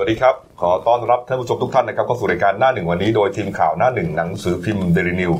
[0.00, 5.32] สวัสดีครับ ขอต้อนรับท่านผู้ชมทุกท่านนะครับเข้าสู่รายการหน้าหนึ่งวันนี้โดยทีมข่าวหน้าหนึ่งหนังสือพิมพ์เดลินิว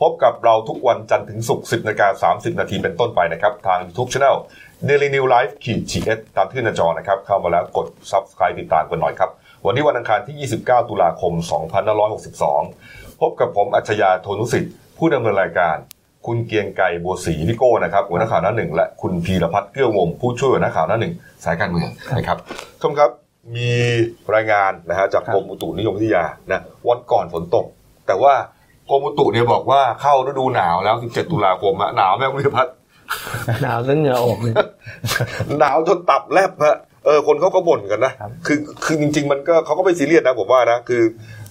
[0.00, 4.38] พบกับเราทุกวันจันทร์ถึงศุกร์10นาฬิกา30 นาทีเป็นต้นไปนะครับ ทางทุกช่อง
[4.88, 9.30] Daily New Life ขีด GS ตามที่หน้าจอนะครับ เข้ามาแล้วกด Subscribe ติดตามกันหน่อยครับ
[9.66, 11.32] วันนี้วันอังคารที่ 29 ตุลาคม
[12.62, 15.76] 2562 พบกับผมอัจฉริยะโทนุสิทธิ์ผู้ดำเนินรายการ
[16.26, 21.14] คุณเกรียงไกรบัวศรีพี่โก้นะครับหัวหน้าข่าวหน้าหนึ่งและคุณพีรพัฒน์เกื้อวงผู้ช่วยหัวหน้าข่าวหน้าหนึ่ง
[21.44, 22.38] สายการเมืองนะครับ
[22.80, 23.70] ท่านผู้ชมครับ มี
[24.34, 27.66] รายงานนะฮะจากกรมอุตุนิยมวิทยานะวันก่อนฝนตก
[28.06, 28.34] แต่ว่า
[28.90, 32.74] กรมอุตุเนี่ยบอกว่าเข้าฤดูหนาวแล้ว 17 ตุลาคมอะหนาวไหมคุณพีรพัฒน์
[33.62, 34.54] หนาวจนเหงื่อออกเลย
[35.58, 41.02] หนาวจนตับแลบฮะเออคนเขาก็บ่นกันนะครับคือคือจริง ๆ มันก็เขาก็ไม่ซีเรียสนะผมว่านะคือ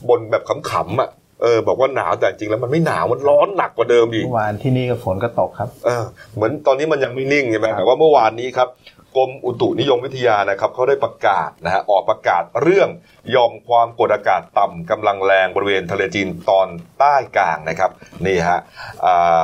[0.10, 1.10] บ่นแบบขำๆอะ
[1.42, 6.04] เออบอกว่าหนาวแต่จริงแล้วมันไม่หนาวมันร้อนหนักกว่าเดิมอีกเมื่อวานที่นี่ก็ฝนก็ตกครับเออ
[6.36, 8.68] เหมือนตอนนี้มันยังไม่นิ่งใช่ไหมแต่ว่าเมื่อวานนี้ครับ
[9.16, 12.90] กรมอุตุนิยมวิทยานะครับเขาได้ประกาศนะฮะออกประกาศเรื่อง
[13.36, 16.68] หย่อมความกดอากาศต่ำกำลังแรงบริเวณทะเลจีนตอน
[17.00, 17.92] ใต้กลางนะครับ
[18.26, 18.60] นี่ฮะ
[19.06, 19.44] อ่า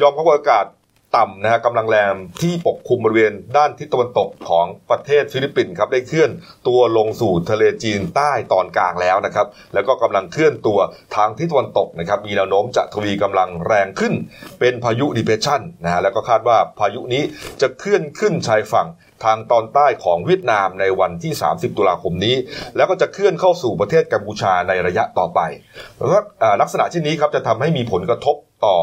[0.00, 0.64] หย่อมความกดอากาศ
[1.16, 6.30] ต่ำนะฮะกำลังแรงที่ปกคลุมบริเวณด้านทิศตะวันตกของประเทศฟิลิปปินส์ครับได้เคลื่อน
[6.68, 10.78] ตัวลงสู่ทะเลจีนใต้ตอนกลางแล้วนะครับแล้วก็กำลังเคลื่อนตัว
[11.16, 14.14] ทางทิศตะวันตกนะครับมีแนวโน้มจะทวีกำลังแรงขึ้น
[14.60, 17.22] เป็นพายุดิเพชชันนะฮะแล้วก็คาดว่าพายุนี้
[17.60, 18.86] จะเคลื่อนขึ้นชายฝั่ง
[19.24, 22.36] ทางตอนใต้ของเวียดนามในวันที่ 30 ตุลาคมนี้
[22.76, 25.40] แล้วก็จะเคลื่อนเข้าสู่ประเทศกัมพูชาในระยะต่อไป
[25.98, 26.18] แล้วก็
[26.60, 28.76] ลักษณะเช่นนี้ครับจะทำให้มีผลกระทบต่อ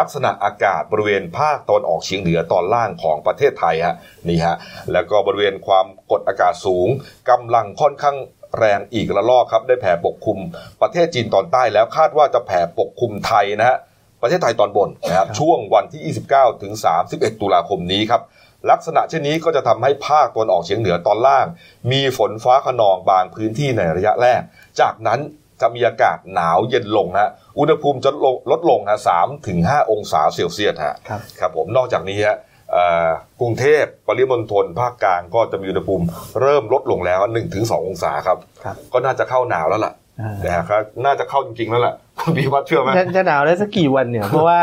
[0.00, 3.96] ลักษณะอากาศบริเวณภาคตอนออกเฉียงเหนือตอนล่างของประเทศไทยฮะ
[4.28, 4.56] นี่ฮะ
[4.92, 6.88] แล้วก็บริเวณความกดอากาศสูง
[7.30, 8.16] กำลังค่อนข้าง
[8.58, 10.38] แรงอีกระลอกครับ ได้แผ่ปกคลุม
[10.82, 13.78] ประเทศจีนตอนใต้แล้วคาดว่าจะแผ่ปกคลุมไทยนะฮะ
[14.22, 16.72] ประเทศไทยตอนบนนะครับช่วงวันที่ 29 ถึง
[17.06, 18.22] 31 ตุลาคมนี้ครับ
[18.70, 21.46] ลักษณะเช่นนี้ก็จะทำให้ภาคตะวันออกเฉียงเหนือตอนล่าง
[21.92, 24.40] มีฝนฟ้าขนองบางพื้นที่ในระยะแรก
[24.80, 25.20] จากนั้น
[25.60, 32.38] จะมีอากาศหนาวเย็นลงฮะ อุณหภูมิจะลดลดลงฮะ3ถึง5องศาเซลเซียสฮะ ครับครับผมนอกจากนี้ฮะ
[32.72, 33.08] เอ่อ
[33.40, 36.04] กรุงเทพปริมณฑลภาคกลางก็จะมีอุณหภูมิ
[36.40, 37.20] เริ่มลดลงแล้ว
[37.52, 44.60] 1-2 องศาครับครับก็น่าจะเข้าหนาวแล้วล่ะอ่านะฮะครับน่าจะเข้าจริงๆแล้วล่ะคุณ พีวัฒน์เชื่อไหมจะจะหนาวได้สักกี่วันเนี่ย เพราะว่า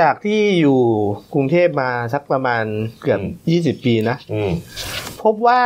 [0.00, 0.80] จากที่อยู่
[1.34, 2.64] กรุงเทพมาสักประมาณ
[3.02, 4.50] เกือบอืมยี่สิบปีนะอืม
[5.22, 5.60] พบว่า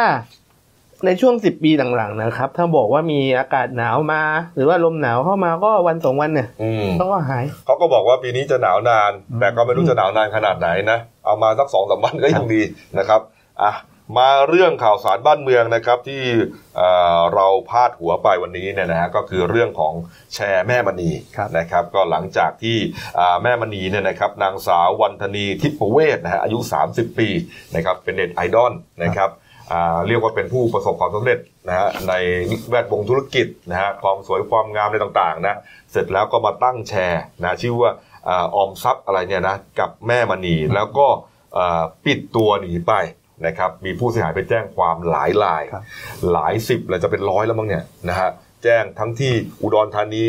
[1.06, 4.22] ในช่วงสิบปีหลังๆนะครับ ถ้าบอกว่ามีอากาศหนาวมา
[4.54, 9.10] หรือว่าลมหนาวเข้ามาก็วันสองวันเนี่ยอืมต้องก็หายเขาก็บอกว่าปีนี้จะหนาวนาน
[9.41, 12.60] แต่ก็ไม่รู้จะหนาวนานขนาดไหนนะ เอามาสักสองสามวันก็ยังดี
[12.98, 13.20] นะครับ
[13.62, 13.72] อะ
[14.19, 16.22] มาเรื่องข่าวสารบ้านเมืองนะครับที่
[16.77, 19.94] เอ่อเราพาดหัวไปวันนี้เนี่ยนะฮะก็คือเรื่องของ
[20.34, 22.77] แชร์แม่มณีครับนะครับ ก็หลังจากที่
[23.19, 26.59] อ่าแม่มณีเนี่ยนะครับนางสาววันธนีทิพเวศนะฮะอายุ
[26.91, 27.28] 30 ปี
[27.75, 28.72] นะครับเป็นเน็ตไอดอล
[29.05, 29.31] นะครับ
[29.72, 31.38] อ่าเรียกว่าเป็นผู้ประสบความสำเร็จ
[31.69, 32.15] นะฮะใน
[32.71, 35.59] แวดวงธุรกิจนะฮะความสวยความงามอะไรต่างๆนะ
[35.93, 37.91] เสร็จแล้วก็มาตั้งแชร์นะชื่อว่า
[38.28, 41.06] อาออมทรัพย์อะไรเนี่ยนะกับแม่มณีแล้วก็
[41.56, 42.94] อ่าปิดตัวหนีไป
[43.47, 45.83] นะครับมีผู้เสียหายไปแจ้งความหลายรายครับ
[46.33, 48.31] หลายสิบเลยจะเป็นร้อยแล้วมั้งเนี่ยนะฮะ
[48.63, 49.33] แจ้งทั้งที่
[49.63, 50.29] อุดรธานี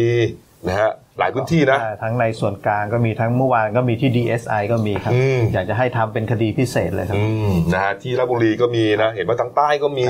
[0.68, 10.08] นะฮะ หลายพื้นที่นะอ่าทั้งในส่วนกลางก็มีทั้งเมื่อวานก็มีที่ DSI ก็มีครับอืมอยากจะให้ทำเป็นคดีพิเศษเลยครับอืมนะฮะที่ราชบุรีก็มีนะเห็นว่าทางใต้ก็มี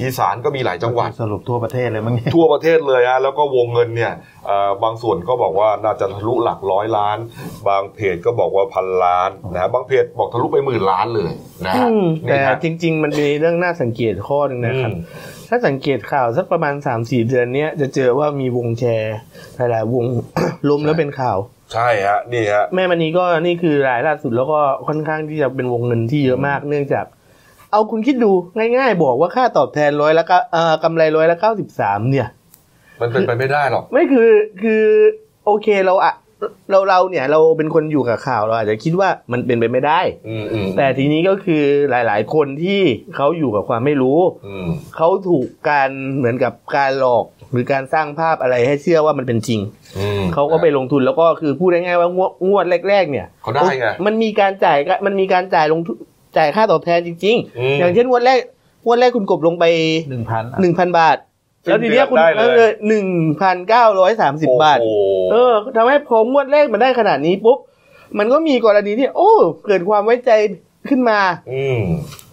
[0.00, 4.12] อีสานก็มีหลายจังหวัดสรุปทั่วประเทศเลยมั้งเนี่ยทั่วประเทศเลยฮะแล้วก็วงเงินเนี่ย
[4.46, 7.18] เอ่อบางส่วนก็บอกว่าน่าจะทะลุหลักร้อยล้าน
[7.68, 11.30] บางเพจก็บอกว่าพันล้านนะฮะบางเพจบอกทะลุไปหมื่นล้านเลย
[11.66, 15.00] นะฮะอืมนี่แต่ฮะจริง ๆ มันมีเรื่องน่าสังเกตข้อหนึ่งนะครับอื
[15.36, 19.14] ม ถ้าสังเกตข่าวสักประมาณ 3-4 เดือนเนี้ยจะเจอว่ามีวงแชร์
[19.56, 20.06] หลายๆวง
[20.68, 21.38] ล้มแล้วเป็นข่าว
[21.72, 27.04] ใช่ฮะนี่ฮะแม่มณีก็นี่คือรายล่าสุดแล้วก็ค่อนข้างที่จะเป็นวงเงินที่เยอะมากเนื่องจาก
[27.72, 28.30] เอาคุณคิดดู
[28.76, 32.28] ง่ายๆ บอกว่าค่าตอบแทนร้อยละเก้าเอ่อกำไรร้อยละเก้าสิบสามเนี่ย
[33.00, 34.30] มันเป็นไปไม่ได้หรอกไม่คือ
[34.62, 34.84] คือ
[35.44, 36.14] โอเคเราอะ
[36.70, 42.80] เราเราเนี่ยเราเป็นคนอยู่กับข่าวเราอาจจะคิดว่ามันเป็นไปไม่ได้อืมอืมแต่ทีนี้ก็คือหลาย ๆ คนที่
[43.16, 49.60] เขาอยู่กับความไม่รู้อืมเขาถูกการเหมือนกับการหลอกหรือการสร้างภาพอะไรให้เชื่อว่ามันเป็นจริง
[49.98, 55.96] อืมเขาก็ไปลงทุนแล้วก็คือพูดง่ายๆว่างวดงวดแรก ๆ เนี่ยเขาได้ไงมันมีการจ่ายก็มันมีการจ่ายลงทุน
[56.36, 58.38] จ่ายค่าตอบแทนจริงอืมๆอย่างเช่นงวดแรก
[58.84, 59.64] งวดแรกคุณกบลงไป
[60.10, 61.16] หนึ่งพันหนึ่งพันบาท
[61.64, 63.08] แล้วทีเนี้ยคุณได้เลยเลยหนึ่ง
[63.40, 64.98] พันเก้าร้อยสามสิบบาทโอ้โห
[65.32, 67.58] เออทำให้พองวดแรกมันได้ขนาดนี้ปุ๊บ
[68.18, 69.32] มันก็มีกรณีที่ โอ้
[69.66, 70.30] เกิดความไว้ใจ
[70.88, 71.20] ขึ้นมา
[71.52, 71.80] อืม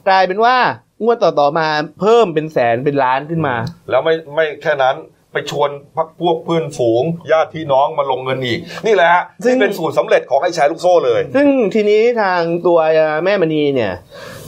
[0.08, 0.56] กลายเป็นว่า
[1.04, 1.68] งวดต่อๆมา
[2.02, 3.56] เพิ่มเป็นแสนเป็นล้านขึ้นมา
[3.90, 4.96] แล้วไม่ไม่แค่นั้น
[5.34, 12.80] ไปชวนพักพวกเพื่อนฝูง ญาติพี่น้องมาลงเงินอีก นี่แหละฮะซึ่งนี่เป็นสูตรสำเร็จของไอ้แชร์ลูกโซ่เลย ซึ่งทีนี้ทางตัว
[13.24, 13.94] แม่มณีเนี่ย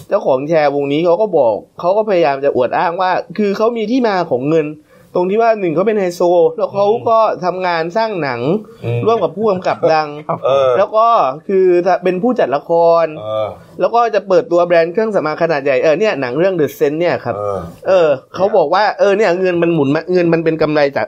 [0.10, 4.68] เจ้าของแชร์วงนี้เขาก็บอกเขาก็พยายามจะอวดอ้างว่า คือเขามีที่มาของเงิน
[5.16, 6.22] ตรงที่ว่าหนึ่งเขาเป็นไฮโซ
[6.58, 8.42] แล้วเขาก็ทำงานสร้างหนัง
[8.86, 10.10] อืมร่วมกับผู้กำกับดัง
[10.46, 11.08] เออแล้วก็
[11.48, 11.66] คือ
[12.04, 12.72] เป็นผู้จัดละค
[13.04, 13.48] รเออ
[13.80, 21.08] แล้วก็จะเปิดตัวแบรนด์เครื่องสำอางขนาดใหญ่เออเนี่ยหนังเรื่อง The Sense เนี่ยครับเออเออเขาบอกว่าเออเนี่ยเงินมันหมุนมาเงินมันเป็นกำไรจาก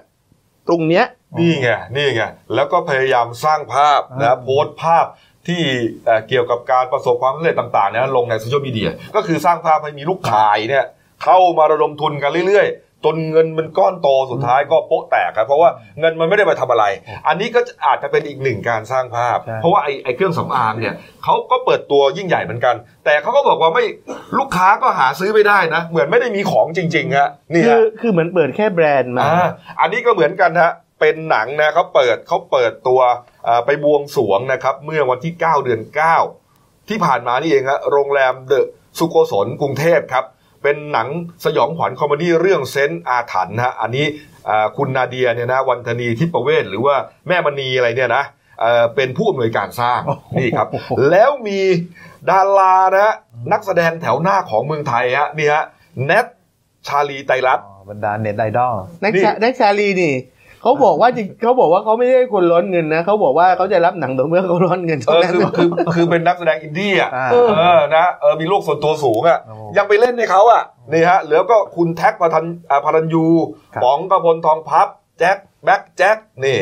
[0.68, 1.06] ตรงเนี้ย
[1.40, 2.22] นี่ไงนี่ไง
[2.56, 5.06] แล้วก็พยายามสร้างภาพนะโพสต์ภาพ
[5.48, 5.62] ที่
[6.06, 10.86] เอ่อเกี่ยวกับการประสบความสำเร็จต่างๆนะลงในโซเชียลมีเดียก็คือสร้างภาพให้มีลูกขายเนี่ย
[11.24, 16.86] เข้ามาระดมทุนกันเรื่อยๆ จนเงินมันก้อนโตสุดท้ายก็โป๊ะแตกครับเพราะว่าเงินมันไม่ได้ไปทำอะไร
[17.28, 23.86] อันนี้ก็อาจจะเป็นอีกหนึ่งการสร้างภาพใช่เพราะว่าไอ้ไอ้เครื่องสำอางเนี่ยเขาก็เปิดตัวยิ่งใหญ่เหมือนกัน แต่เขาก็บอกว่าไม่
[24.38, 29.48] ลูกค้าก็หาซื้อไม่ได้นะ เหมือนไม่ได้มีของจริงๆฮะนี่ฮะคือคือเหมือนเปิดแค่แบรนด์มาอ่า
[29.80, 30.72] อันนี้ก็เหมือนกันฮะ
[31.02, 33.02] เป็นหนังนะเขาเปิดเขาเปิดตัว
[33.48, 35.82] อ่าไปบวงสรวงนะครับ เมื่อวันที่ 9 เดือน
[36.36, 38.68] 9 ที่ผ่านมานี่เองฮะโรงแรมเดอะ
[38.98, 40.26] สุโกศลกรุงเทพครับ
[40.64, 41.08] เป็นหนัง
[41.46, 44.06] สยองขวัญ comedy เรื่องเซนต์อาถรรพ์นะฮะอันนี้
[44.50, 46.96] อ่าคุณนาเดียเนี่ยนะวรรธนีทิพเวศหรือว่า
[47.28, 48.24] แม่มณีอะไรเนี่ยนะ
[48.62, 50.02] เอ่อเป็นผู้อำนวยการสร้าง
[50.40, 50.68] นี่ครับ
[51.10, 51.60] แล้วมี
[52.30, 53.16] ดารานะฮะ
[53.52, 55.64] นักแสดงแถวหน้าของเมืองไทยฮะนี่ฮะ
[56.06, 56.26] แนท
[56.88, 60.14] ชาลีไตรรัตน์อ๋อบรรดาเน็ตไอดอลนักนี่ชานักชาลีนี่
[60.62, 73.26] เขาบอกว่าจริงเขาบอกว่าเขาไม่ได้คนร้อนเงินนะเขาบอกว่าเขาจะรับหนังต่อเมื่อเขาร้อนเงินเอเท่าอนั้น คือคือคือเป็นนักแสดงอินดี้อะอ่า เออเออนะเออมีโลกส่วนตัวสูงอะ โอ้ยังไปเล่นในเขาอะนี่ฮะแล้วก็คุณแท็กพทันอ่าพลันยู
[73.74, 74.88] ครับ ป๋องกพลทองพับ
[75.20, 76.60] แจ็คแบ็คแจ็คนี่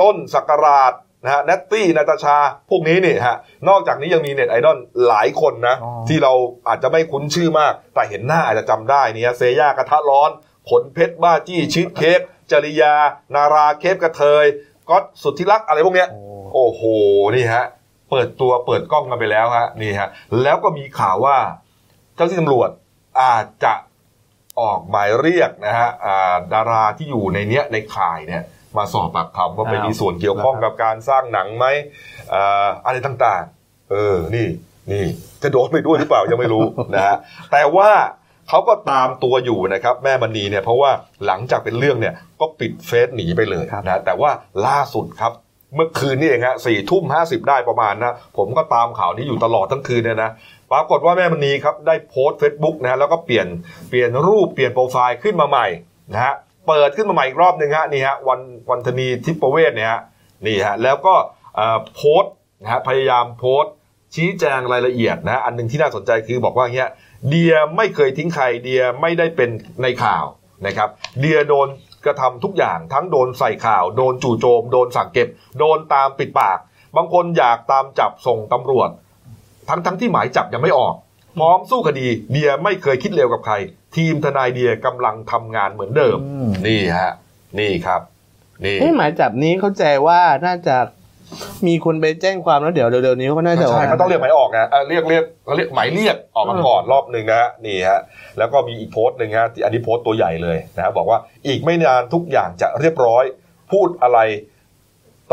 [0.00, 0.92] ต้นสักราช
[1.24, 2.36] นะฮะเนตตี้นาตาชา
[2.70, 3.36] พวกนี้นี่ฮะ
[3.68, 4.78] นอกจากนี้ยังมีเน็ตไอดอล
[5.08, 6.32] หลายคนนะ อ๋อ ที่เรา
[6.68, 10.30] อาจจะไม่คุ้นชื่อมาก แต่เห็นหน้าอาจจะจำได้เนี่ยเซย่ากระทะร้อน
[10.70, 12.20] ขนเพชรบ้าจี้ชีสเค้ก
[12.52, 12.94] จริยา
[13.34, 14.44] นาราเคปกระเทย
[14.88, 16.22] ก๊อตสุทธิรักษ์อะไรพวกเนี้ยโอ้
[16.54, 16.82] โอ้โห
[17.36, 17.64] นี่ฮะ
[18.10, 20.08] เปิดตัวเปิดกล้องกันไปแล้วฮะนี่ฮะ
[20.42, 21.36] แล้วก็มีข่าวว่า
[22.14, 22.70] เจ้าที่ตำรวจ
[23.22, 23.74] อาจจะ
[24.60, 28.42] ออกหมายเรียกนะฮะอ่าดาราที่อยู่ในเนี้ยในข่ายเนี่ย
[28.76, 31.66] มาสอบปากคำว่าไปอ้าวมีส่วนเกี่ยวข้องกับการสร้างหนังไหม
[32.34, 34.48] อ่าอะไรต่างๆ เออนี่
[34.90, 35.04] นี่
[35.42, 36.64] จะโดนไปด้วยหรือเปล่ายังไม่รู้
[36.94, 37.16] นะฮะ
[37.52, 37.90] แต่ว่า
[38.48, 40.90] เขาก็ตามตัวอยู่นะครับแม่มณีเนี่ยเพราะว่า
[41.26, 44.30] หลังจากเป็นเรื่องเนี่ยก็ปิดเฟซหนีไปเลยครับนะแต่ว่า
[44.66, 45.32] ล่าสุดครับ
[45.74, 50.30] เมื่อคืนนี่เองฮะสี่ทุ่มห้าสิบได้ประมาณนะ ผมก็ตามข่าวนี้อยู่ตลอดทั้งคืนเนี่ยนะ
[50.72, 53.46] ปรากฏว่าแม่มณีครับได้โพสต์ Facebook นะแล้วก็เปลี่ยน
[53.88, 55.66] เปลี่ยนรูปเปลี่ยนโปรไฟล์ขึ้นมาใหม่
[56.12, 56.34] นะฮะ
[56.68, 58.40] เปิดขึ้นมาใหม่อีกรอบหนึ่งฮะนี่ฮะวัน
[58.70, 60.00] วันธนีทิพเวศเนี่ยฮะ
[60.46, 61.14] นี่ฮะแล้วก็
[61.54, 63.72] เอ่อโพสต์นะฮะพยายามโพสต์
[64.14, 66.90] ชี้แจงรายละเอียดนะอันหนึ่งที่น่าสนใจคือบอกว่าอย่างเงี้ย
[67.30, 69.50] เดียไม่เคยทิ้งใครเดียไม่ได้เป็น
[69.82, 70.24] ในข่าว
[70.66, 70.88] นะครับ
[71.20, 71.68] เดียโดน
[72.04, 75.28] กระทำทุกอย่างทั้งโดนใส่ข่าว โดนจู่โจม โดนสั่งเก็บ
[75.58, 76.58] โดนตามปิดปาก
[76.96, 78.88] บางคนอยากตามจับส่งตำรวจ
[79.68, 80.94] ทั้งทั้งที่หมายจับยังไม่ออก
[81.38, 83.54] พร้อมสู้คดีเดียไม่เคยคิดเลวกับใคร
[83.96, 87.12] ทีมทนายเดียกำลังทำงานเหมือนเดิมอืมนี่ฮะ
[87.58, 88.00] นี่ครับ
[88.64, 90.76] นี่เอ้หมายจับนี้เข้าใจว่าน่าจะ
[91.66, 98.00] มีคนไปแจ้งความแล้วเดี๋ยวเร็วๆนี้เขาน่าจะใช่เขาต้องเรียกหมายออกนะเอ่อเรียกเรียกเขาเรียกหมายเรียกออกมาก่อนรอบหนึ่งนะฮะนี่ฮะ
[98.38, 103.24] แล้วก็มีอีกโพสต์หนึ่งฮะที่อันนี้โพสต์ตัวใหญ่เลยนะฮะบอกว่าอีกไม่นานทุกอย่างจะเรียบร้อย
[103.72, 104.18] พูดอะไร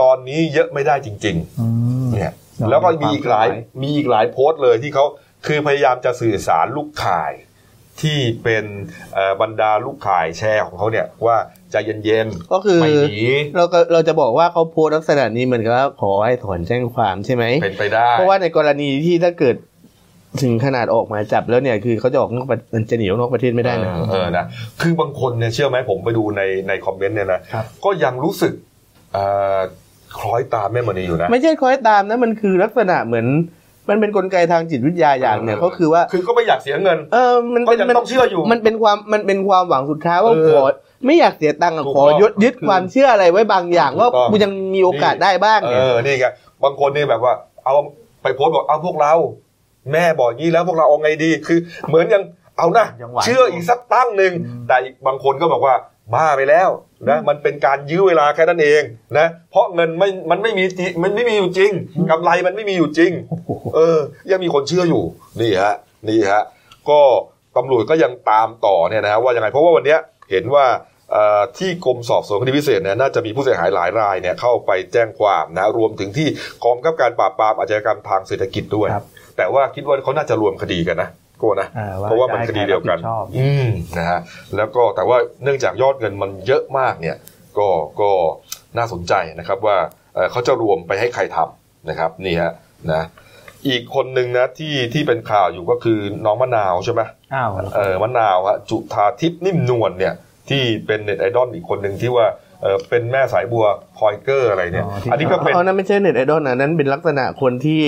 [0.01, 1.68] ตอนนี้เยอะไม่ได้จริงอื
[2.06, 2.34] มๆเนี่ย
[2.69, 3.48] แล้วก็มีอีกหลาย
[3.81, 5.06] มีอีกหลายโพสต์เลยที่เขา
[5.48, 7.34] คือพยายามจะสื่อสารลูกข่าย
[8.02, 8.66] ที่เป็น
[9.13, 11.38] เอ่อบรรดาลูกข่ายแชร์ของเขาเนี่ยว่า
[11.71, 11.75] ใจ
[12.06, 13.23] เย็นก็คือๆไม่หนี
[13.57, 19.56] เราก็เราจะบอกว่าเขาโพสต์ลักษณะนี้เหมือนกับว่าขอให้ถอนแจ้งความใช่ไหมเป็นไปได้ เพราะว่าในกรณีที่ถ้าเกิด
[20.42, 24.45] ถึงขนาดออกหมายจับแล้วเนี่ยคือเขาจะออกนอกประมันจะหนีออกนอกประเทศไม่ได้นะเออเออนะ
[24.81, 28.54] คือบางคนเนี่ยเชื่อไหมผมไปดูในในคอมเมนต์เนี่ยนะครับก็ยังรู้สึก
[29.14, 29.23] เอ่
[29.57, 29.59] อ
[30.19, 33.28] คล้อยตามแม่มณีอยู่นะ ไม่ใช่คอยตามนะมันคือลักษณะเหมือน
[33.90, 40.66] มันเป็นกลไกทางจิตวิทยาอย่างเนี่ยเออก็คือว่า คือก็ไม่อยากเสียเงิน เออมันก็เป็นยังมันต้องเชื่ออยู่ มันเป็นความมันเป็นความหวังสุดท้ายว่าเออขอ
[41.06, 46.25] ไม่อยากเสียตังค์อะถูกขอต้องยึดยึดความเชื่ออะไรไว้บางอย่าง ว่าถูกต้อง กูยังมีโอกาสได้บ้างเอเนี่ยอนี่ไง
[46.63, 47.33] บางคนเนี่ยแบบว่า
[47.65, 47.73] เอา
[48.21, 49.13] ไปโพสต์บอกเอาพวกเรา
[49.91, 52.23] แม่บอกงี้แล้วพวกเราเอาไงดี คือ เหมือนยัง
[52.57, 55.75] เอานะยังหวัง เชื่ออีกสักตั้งหนึ่งอืมแต่อีกบางคนก็บอกว่า
[56.13, 56.69] บ้าไปแล้ว
[57.09, 58.81] นะมันเป็นการยื้อเวลาแค่นั้นเอง
[59.18, 61.71] นะเพราะเงินไม่มันไม่มีจริงมันไม่มีอยู่จริง
[62.11, 63.11] กำไรมันไม่มีอยู่จริง
[63.75, 63.97] เออ
[64.31, 65.03] ยังมีคนเชื่ออยู่
[65.41, 65.75] นี่ฮะ
[66.09, 66.44] นี่ฮะ
[66.89, 66.99] ก็
[67.57, 69.99] ตำรวจก็ยังตามต่อเนี่ยนะฮะว่ายังไงเพราะว่าวันเนี้ย
[70.31, 70.89] เห็นว่าเอ่อ
[71.57, 76.28] ที่กรมสอบสวนคดีพิเศษเนี่ยน่าจะมีผู้เสียหายหลายรายเนี่ยเข้าไปแจ้งความนะรวมถึงที่
[76.63, 79.06] กองกำกับการปราบปรามอาชญากรรมทางเศรษฐกิจด้วยครับ
[79.37, 84.19] แต่ว่าคิดว่าเขาน่าจะรวมคดีกันนะโกนะอ่เพราะว่ามันคดีเดียวกันจะให้ใครรับผิดชอบอืมนะฮะ
[84.57, 87.18] แล้วก็แต่ว่าเนื่องจากยอดเงินมันเยอะมากเนี่ย
[87.57, 87.68] ก็
[88.01, 88.11] ก็
[88.78, 89.78] น่าสนใจนะครับว่า
[90.16, 92.54] เอ่อเขาจะรวมไปให้ใครทำนะครับนี่ฮะ
[92.92, 93.04] นะ
[93.68, 97.01] อีกคนหนึ่งนะที่ที่เป็นข่าวอยู่ก็คือน้องมะนาวใช่ไหม
[97.33, 100.13] อ้าวเออมะนาวฮะจุธาทิพย์นิ่มนวลเนี่ย
[100.49, 102.27] ที่เป็นเน็ตไอดอลอีกคนหนึ่งที่ว่า
[102.61, 103.65] เออเป็นแม่สายบัว
[103.97, 107.81] พลอยเกอร์อะไรเนี่ย อันนี้ก็เป็นเอานั้นไม่ใช่เน็ตไอดอลนะนั้นเป็นลักษณะคนที่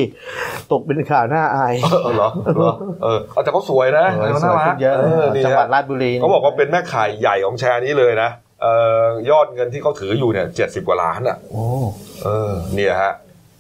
[0.72, 8.30] ตกเป็นข่าวหน้าอายเออเหรอเหรอเออเอาแต่เขาสวยนะเออเขาสน่าวยรัขึ้กนเยอะเออนี่จังหวัดฮะราชบุรีเขาบอกว่าเป็นแม่ขายใหญ่ของแชร์นี้เลยนะ
[8.62, 11.64] เอ่อยอดเงินที่เขาถืออยู่เนี่ยเจ็ดสิบกว่าล้านอะโอ้
[12.24, 13.14] เออเนี่ยฮะ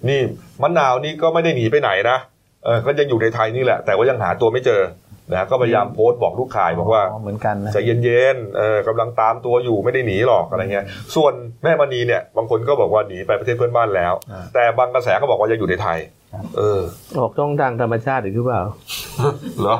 [0.09, 0.19] นี่
[0.61, 2.17] มะนาวนี่ก็ไม่ได้หนีไปไหนนะ
[2.65, 4.81] เออก็ยังอยู่ในไทยนี่แหละ แต่ว่ายังหาตัวไม่เจอ
[5.29, 10.85] นะก็พยายามโพสต์บอกลูกขายบอกว่าเหมือนกันนะใจเย็นๆเออกำลังตามตัวอยู่ไม่ได้หนีหรอกอะไรเงี้ย
[11.15, 15.99] ส่วนแม่มณีเนี่ยบางคนก็บอกว่าหนีไปประเทศเพื่อนบ้านแล้วอ่าแต่บางกระแสก็บอกว่ายังอยู่ในไทย
[16.33, 16.81] ครับเออ
[17.17, 18.61] ออกช่องทางธรรมชาติหรือเปล่า
[19.61, 19.75] เหรอ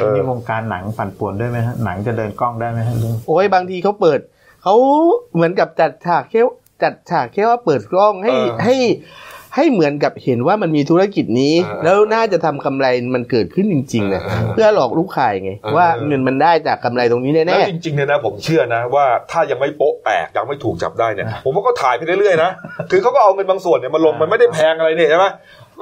[0.00, 4.20] เออนี่วงการหนังปั่นป่วนด้วยไหมฮะหนังจะเดินกล้องได้ไหมฮะลุงโอ้ยบางทีเขาเปิด
[4.62, 4.74] เขา
[5.34, 6.42] เหมือนกับจัดฉากแค่
[6.82, 8.76] จัดฉากแค่ว่าเปิดกล้องให้เออให้
[9.56, 22.50] ให้เหมือนกับเห็นว่ามันมีธุรกิจนี้เออแล้วน่าจะทำกำไรมันเกิดขึ้นจริงๆนะเออเออเพื่อหลอกลูกขายไงเออว่าเงินมันได้จากกำไรตรงนี้แล้แน่วจริงๆเนี่ยนะผมเชื่อนะว่าถ้ายังไม่โป๊ะแตกยังไม่ถูกจับได้เนี่ยผมว่าก็ถ่ายไปเรื่อยๆนะ
[22.90, 25.26] คือเขาก็เอาเงินบางส่วนเนี่ยมาลงมันไม่ได้แพงอะไรเนี่ยใช่ไหม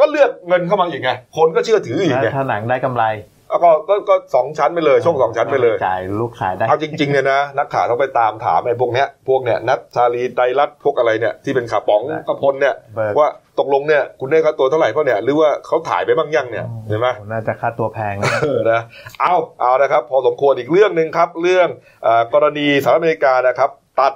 [0.01, 3.05] ก็เลือกเงินเข้ามาอีกไงคนก็เชื่อถืออีกแล้วไงถ้าหนังได้กำไร
[3.53, 13.29] แล้วก็ก็ก็สองชั้นไปเลยช่องสองชั้นไปเลย จ่ายลูกขายได้ เอาจริงๆเนี่ยนะ นักข่าวต้องไปตามถามไอ้พวกเนี้ยพวกเนี้ยนัทชาลีไตรรัตน์พวกอะไรเนี่ยที่เป็นขาป๋องได้กระพลเนี่ยเบิก ว่า
[13.59, 18.81] ตกลงเนี่ยคุณได้ค่าตัวเท่าไหร่เพราะเนี่ยหรือว่าเขาถ่ายไปบ้างยังเนี่ยเห็นไหม น่าจะค่าตัวแพงนะ เออนะ
[19.21, 21.69] เอาเอานะครับ พอสมควรอีกเรื่องหนึ่งครับ เรื่อง
[22.03, 24.13] เออกรณีสหรัฐอเมริกานะครับ ตัด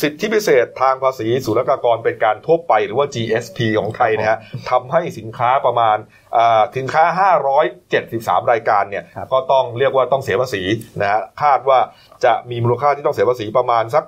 [0.00, 4.38] สิทธิพิเศษทางภาษีศุลกากรเป็นการทั่วไปหรือว่า GSP ของไทยนะฮะ
[4.70, 5.96] ทำให้สินค้าประมาณ
[6.36, 7.04] อ่าสินค้า
[7.82, 10.62] 573 รายการเนี่ยครับก็ต้องเรียกว่าต้องเสียภาษี
[11.00, 11.78] นะฮะคาดว่า
[12.24, 14.04] จะมีมูลค่าที่ต้องเสียภาษีประมาณสัก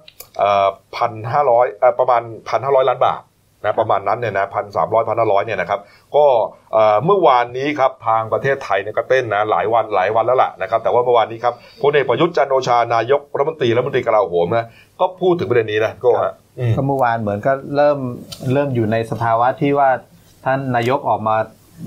[0.96, 1.66] พันห้าร้อย
[1.98, 3.22] ประมาณพันห้าร้อยล้านบาท
[3.64, 5.80] นะประมาณนั้นเนี่ยนะพันสามร้อยพันห้าร้อยเนี่ยนะครับ
[6.16, 6.26] ก็
[6.72, 14.66] เอ่อเมื่อวานนี้ครับทางประเทศไทยเนี่ยก็เต้นนะหลายวันหลายวันแล้วล่ะนะครับแต่ว่าเมื่อวานนี้ครับพลเอกประยุทธ์จันทร์โอชานายกรัฐมนตรีรัฐมนตรีกลาโหมนะ
[15.00, 17.98] ก็พูดถึงประเด็นนี้นะก็ฮะอืมก็เมื่อวานเหมือนก็เริ่ม
[18.52, 19.88] เริ่มอยู่ในสภาวะที่ว่า
[20.44, 21.36] ท่านนายกออกมา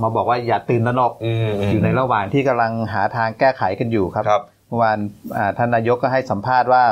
[0.01, 4.97] มาบอกว่าอย่าตื่นตระหนกอืมมอยู่ในระหว่างที่กำลังหาทางแก้ไขกันอยู่ครับครับเมื่อวาน
[5.37, 6.83] อ่าท่านนายกก็ให้สัมภาษณ์ว่า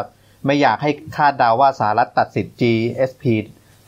[0.45, 3.23] ไม่อยากให้คาดเดาว่าสหรัฐตัดสิทธิ์ GSP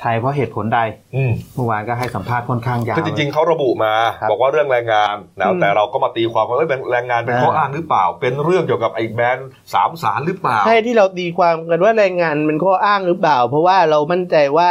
[0.04, 0.80] ไทยเพราะเหตุผลใด
[1.16, 14.70] อืมเมื่อวานก็ให้สัมภาษณ์ค่อนข้างยาวคือจริงๆเขาระบุมาครับบอกว่าเรื่องแรงงานนะอืมแต่เราก็มาตีความว่าเอ้ยเป็นแรงงานเป็นอ่าข้ออ้างหรือเปล่า เป็นเรื่องเกี่ยวกับไอ้แบรนด์สามสารหรือเปล่าๆใช่ที่เราตีความกันว่าแรงงานเป็นข้ออ้างหรือเปล่า เพราะว่าเรามั่นใจว่า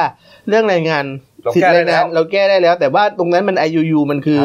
[0.48, 1.04] เรื่องแรงงาน
[1.42, 4.42] เราสิทแก้ธิได้แรงงานแล้วเราแก้ได้แล้ว แต่ว่าตรงนั้นมัน IUU มันคือ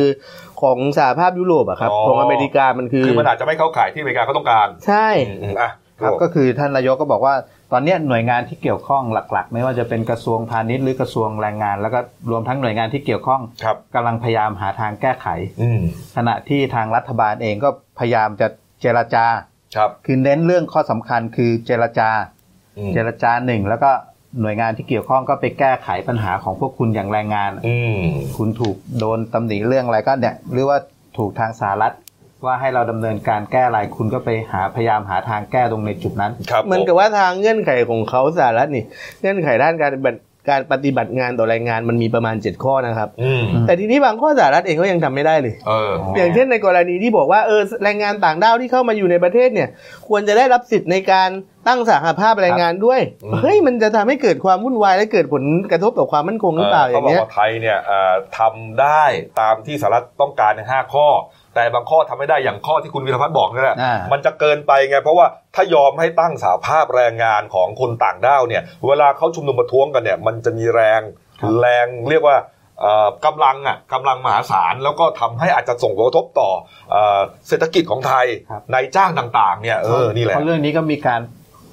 [0.62, 7.34] ของสหภาพยุโรปอะครับอ๋อของอเมริกามันคือคือมันอาจจะไม่เข้าข่ายที่อเมริกาเขาต้องการ ใช่อืมอืมอะครับก็คือท่านนายกก็บอกว่า
[7.72, 12.00] ตอนเนี้ยหน่วยงานที่เกี่ยวข้องหลัก ๆ ไม่ว่าจะเป็นกระทรวงพาณิชย์หรือกระทรวงแรงงาน แล้วก็
[12.32, 15.28] รวมทั้งหน่วยงานที่เกี่ยวข้องครับกำลังพยายามหาทางแก้ไข
[15.62, 15.82] อืม
[16.16, 17.70] ขณะที่ทางรัฐบาลเองก็
[18.00, 18.48] พยายามจะ
[18.82, 19.26] เจรจา
[19.76, 22.10] ครับคือเน้นเรื่องข้อสำคัญคือเจรจา
[22.78, 23.92] อืมเจรจาหนึ่งแล้วก็
[24.42, 28.02] หน่วยงานที่เกี่ยวข้องก็ไปแก้ไขปัญหาของพวกคุณอย่างแรงงานอืม
[28.38, 30.78] คุณถูกโดนตำหนิเรื่องอะไรก็เนี่ยหรือว่า
[31.18, 31.94] ถูกทางสหรัฐ
[32.46, 38.84] ว่าให้เราดำเนินการแก้อะไรคุณก็ไปหาพยายามหาทางแก้ตรงในจุดนั้นครับเหมือนกับว่าทางเงื่อนไขของเขาสหรัฐนี่
[39.22, 40.20] เงื่อนไขด้านการปฏิบัติ
[40.52, 49.70] การปฏิบัติงานต่อแรงงานมันมีประมาณ 7 ข้อนะครับอืมแต่ทีนี้บางข้อสหรัฐเองก็ยังทำไม่ได้เลยเอออ๋อออย่างเช่นในกรณีที่บอกว่าเออแรงงานต่างด้าวที่เข้ามาอยู่ในประเทศเนี่ย
[50.08, 51.30] ควรจะได้รับสิทธิ์ในการ
[51.68, 59.04] ตั้งสหภาพแรงงานด้วยอืมเฮ้ยมันจะทำให้เกิดความวุ่นวายและเกิดผลกระทบต่อความมั่นคงหรือเปล่าอเขาย่างบอกเงี้ยว่าไทยเนี่ยเอ่อทำได้
[59.40, 61.08] ตามที่สหรัฐต้องการในห้าข้อ
[61.58, 71.02] แต่บางข้อทำไม่ได้อย่างข้อที่คุณวิรพัฒน์บอกนั่นแหละอ่ามันจะเกินไปไง เพราะว่าถ้ายอมให้ตั้งสาภาพแรงงานของคนต่างด้าวเนี่ย เวลาเขาชุมนุมประท้วงกันเนี่ยมันจะมีแรง
[71.42, 72.38] ครับแรงเรียกว่า
[72.82, 76.50] เอ่อกำลังอะกำลังมหาศาลแล้วก็ทำให้อาจจะส่งผลกระทบต่อ
[76.92, 78.26] เอ่อเศรษฐกิจของไทย
[78.72, 81.22] ในจ้างต่างๆเนี่ยเออนี่แหละเพราะเรื่องนี้ก็มีการ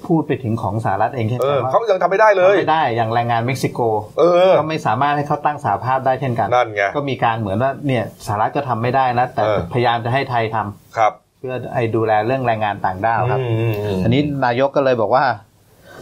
[0.07, 3.79] พูดไปถึงของสหรัฐเองใช่ไหเอมอว่าเขายังทำไม่ได้เลยทำไม่ได้อย่างแรงงานเม็กซิโก
[4.19, 15.25] เออก็ไม่สามารถให้เขาตั้งสาภาพได้เช่นกันนั่นไงก็มีการเหมือนว่าเนี่ยสหรัฐก็ทำไม่ได้นะแต่เออพยายามจะให้ไทยทำครับ เพื่อไอ้ดูแลเรื่องแรงงานต่างด้าวครับอืมอืมอืมอันนี้นายกก็เลยบอกว่า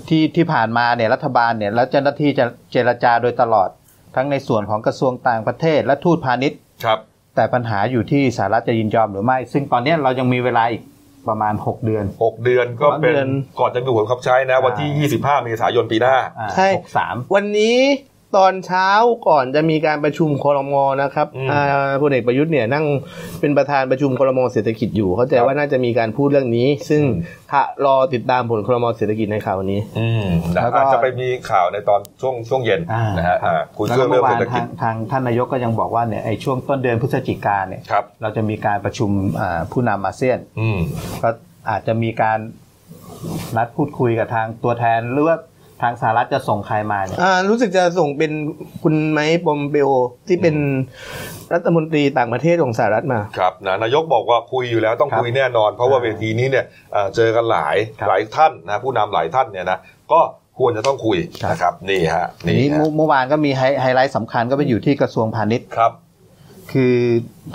[0.09, 3.69] ที่ที่ผ่านมาเนี่ยรัฐบาลเนี่ยแล้วเจ้าหน้าที่จะเจรจาโดยตลอด
[4.15, 6.99] ทั้งในส่วนของกระทรวงต่างประเทศและทูตพาณิชย์ครับ
[7.35, 10.81] แต่ปัญหาอยู่ที่สหรัฐจะยินยอมหรือไม่ ซึ่งตอนเนี้ยเรายังมีเวลาอีก
[11.27, 17.77] ประมาณ 6 เดือนหกเดือนก็เป็เดืนอนก่อนจะมีผลบังคับใช้นะ วันที่ 25 เมษายนปีหน้าอ่าใช่หกสามวันนี้
[18.37, 18.89] ตอนเช้า
[19.27, 21.63] ก่อนจะมีการประชุมครมนะครับอืมอ่า
[22.01, 22.85] พลเอกประยุทธ์เนี่ยนั่ง
[23.39, 27.09] เป็นประธานประชุมครมเศรษฐกิจอยู่ เข้าใจครับว่าน่าจะมีการพูดเรื่องนี้ ซึ่งอื
[27.49, 30.25] มค่ะรอติดตามผลครมเศรษฐกิจในข่าววันนี้อืม
[30.55, 39.09] นะแล้วก็อาจจะไปมีข่าวในตอนช่วงช่วงเย็นอ่านะฮะครับอ่าคุยแล้วเรื่ก็องเมื่เรื่องอวาเศรนษฐกิทาจงทางท่านนายกก็ยังบอกว่าเนี่ยไอ้ช่วงต้นเดือนพฤศจิกาเนี่ยครับเราจะมีการประชุม
[39.39, 40.79] อ่าผู้นำอาเซียนอืม
[41.23, 41.29] ก็
[41.69, 42.39] อาจจะมีการ
[43.57, 45.37] นัดพูดคุยกับทางตัวแทนหรือว่า
[45.83, 48.31] ทางสหรัฐจะส่งใครมาเนี่ยอ่ารู้สึกจะส่งเป็น
[48.83, 49.89] คุณไมค์ปอมเปโอ
[50.27, 50.55] ที่เป็น
[51.53, 59.79] รัฐมนตรีต่างประเทศของสหรัฐมา ครับนะนายกบอกว่าคุยอยู่แล้วต้องครับคุยแน่นอน เพราะว่าเวทีนี้เนี่ยเอ่อเจอกันหลายครับหลายท่านนะผู้นำหลายท่านเนี่ยนะ
[60.11, 60.19] ก็
[60.59, 65.93] ควรจะต้องคุยครับนะครับนี่ฮะทีนี้ฮะเมื่อเมื่อวานก็มีไฮไฮไลท์สำคัญก็ไปอยู่ที่กระทรวงพาณิชย์ครับ
[66.71, 66.95] คือ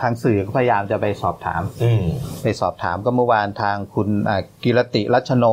[0.00, 2.02] ทางสื่อก็พยายามจะไปสอบถามอืม
[2.42, 5.44] ไปสอบถามก็เมื่อวานทางคุณอ่ากิรติรัชโน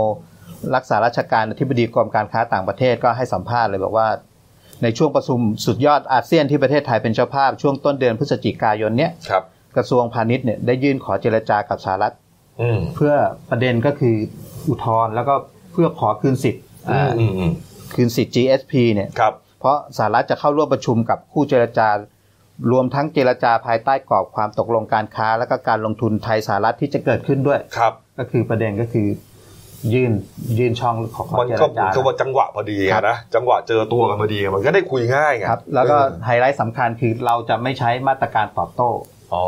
[0.75, 4.07] รักษาราชการอธิบดีกรมการค้าต่างประเทศก็ให้สัมภาษณ์เลยบอกว่า
[4.83, 9.43] ในช่วงประชุมสุดยอดอาเซียนที่ประเทศไทยเป็นเจ้าภาพช่วงต้นเดือนพฤศจิกายนเนี้ยครับ
[9.75, 12.13] กระทรวงพาณิชย์เนี่ยได้ยื่นขอเจรจากับสหรัฐ
[12.61, 13.13] อืมเพื่อ
[13.49, 14.15] ประเด็นก็คือ
[14.67, 15.33] อุทธรณ์แล้วก็
[15.71, 17.51] เพื่อขอคืนสิทธิ์อือ่ามอืมอืม
[17.93, 21.89] คืนสิทธิ์ GSP เนี่ยครับเพราะสหรัฐจะเข้าร่วมประชุมกับคู่เจรจา
[22.71, 29.07] รวมทั้งเจรจาภายใต้กรอบความตกลงการค้า และก็การลงทุนไทยสหรัฐที่จะเกิดขึ้นด้วยครับ ก็คือประเด็นก็คือ
[29.93, 30.11] ยื่น
[30.59, 38.89] ยื่นช่องขอขอมันเจรก็จาคือว่าจังหวะพอดีครับนะจังหวะเจอตัวกันพอดีมันก็ได้คุยง่ายไงครับ แล้วก็เออไฮไลท์สำคัญคือเราจะไม่ใช้มาตรการตอบโต้
[39.33, 39.45] อ๋อ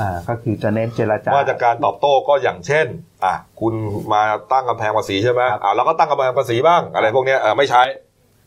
[0.00, 2.86] อ่าก็คือจะเน้นเจรจามาตรการตอบโต้ก็อย่างเช่น
[3.24, 3.74] อะคุณ
[4.12, 7.82] มาตั้งกำแพงภาษีใช่ไหมครับอ่าเราก็ตั้งกำแพงภาษีบ้างอะไรพวกเนี้ยเออไม่ใช้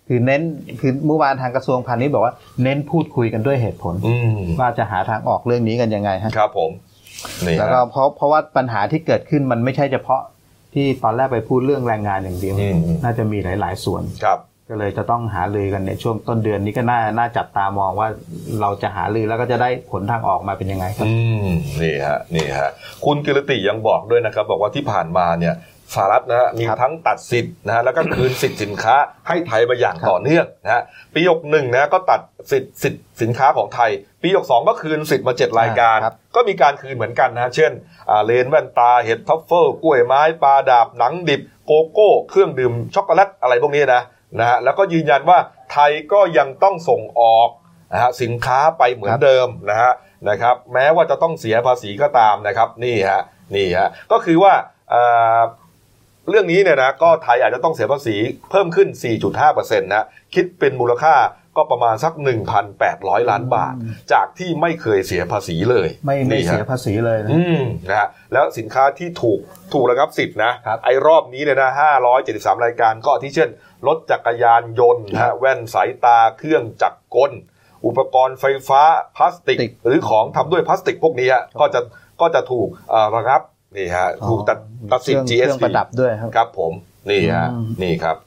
[0.08, 0.42] คือเน้น
[0.80, 6.72] คือเมื่อวานทางกระทรวงพาณิชย์บอกว่าเน้นพูดคุยกันด้วยเหตุผลอืมว่าจะหาทางออกเรื่องนี้กันยังไงฮะครับผม
[7.46, 10.22] นี่แล้วฮะก็เพราะเพราะว่าปัญหาที่เกิดขึ้นมันไม่ใช่เฉพาะ
[10.76, 14.40] ที่ตอนแรกไปพูดเรื่องแรงงานอย่างเดียวอืมน่าจะมีหลาย ๆ ส่วนครับ
[14.70, 18.10] ก็เลยจะต้องหารือกันในช่วงต้นเดือนนี้ก็น่าน่าจับตามองว่า
[18.62, 21.14] เราจะหารือแล้วก็จะได้ผลทางออกมาเป็นยังไงครับ อื
[21.46, 21.48] ม
[21.82, 22.70] นี่ฮะนี่ฮะ
[23.06, 25.56] คุณกิรติยังบอกด้วยนะครับ บอกว่าที่ผ่านมาเนี่ย
[25.94, 28.96] สหรัฐนะฮะมีครับทั้งตัดสิทธิ์นะฮะแล้วก็คืนสิทธิ์สินค้า
[29.28, 30.82] ให้ไทยมาอย่างครับต่อเนื่องนะฮะ
[31.14, 37.72] ปียกหนึ่งนะก็ตัดสิทธิ์สิทธิ์สินค้าของไทย ปียกสองก็คืนสิทธิ์มาเจ็ดรายการครับก็มีการคืนเหมือนกันนะฮะเช่น
[38.10, 44.04] อ่าเลนส์แว่นตาเห็ดทรัฟเฟิลกล้วยไม้ปลาดาบหนังดิบโกโก้เครื่องดื่มช็อกโกแลตอะไรพวกนี้นะ
[44.40, 45.38] นะฮะแล้วก็ยืนยันว่า
[45.72, 47.50] ไทยก็ยังต้องส่งออก
[47.94, 49.92] นะฮะสินค้าไปเหมือนครับเดิมนะฮะ
[50.30, 53.22] นะครับแม้ว่าจะต้องเสียภาษีก็ตามนะครับนี่ฮะ
[53.56, 54.54] นี่ฮะก็คือว่า
[54.94, 55.40] อ่า
[56.30, 58.16] เรื่องนี้เนี่ยนะก็ไทยอาจจะต้องเสียภาษี
[58.52, 58.88] เพิ่มขึ้น
[59.36, 61.16] 4.5%นะคิดเป็นมูลค่า
[61.58, 62.14] ก็ประมาณสัก
[62.72, 63.74] 1,800 ล้านบาท
[64.14, 69.40] จากที่ไม่เคยเสียภาษีเลย ไม่ไม่นี่ฮะเสียภาษีเลยนะอืมนะฮะแล้วสินค้าที่ถูก
[69.74, 71.72] ถูกระงับสิทธิ์นะครับไอ้รอบนี้เนี่ยนะ
[72.18, 73.50] 573 รายการก็ที่เช่น
[73.88, 77.32] รถจักรยานยนต์นะฮะแว่นสายตาเครื่องจักรกล
[77.86, 78.82] อุปกรณ์ไฟฟ้า
[79.18, 81.80] พลาสติกติกหรือของทำด้วยพลาสติกพวกนี้ฮะก็จะ
[82.22, 83.42] ก็จะถูกเอ่อระงับ
[83.78, 84.58] นี่ฮะถูกตัด
[84.92, 86.74] ตัดสิทธิ์เครื่อง GSP เครื่องประดับด้วยครับครับ ผม
[87.10, 88.18] นี่ฮะอืมนี่ครับ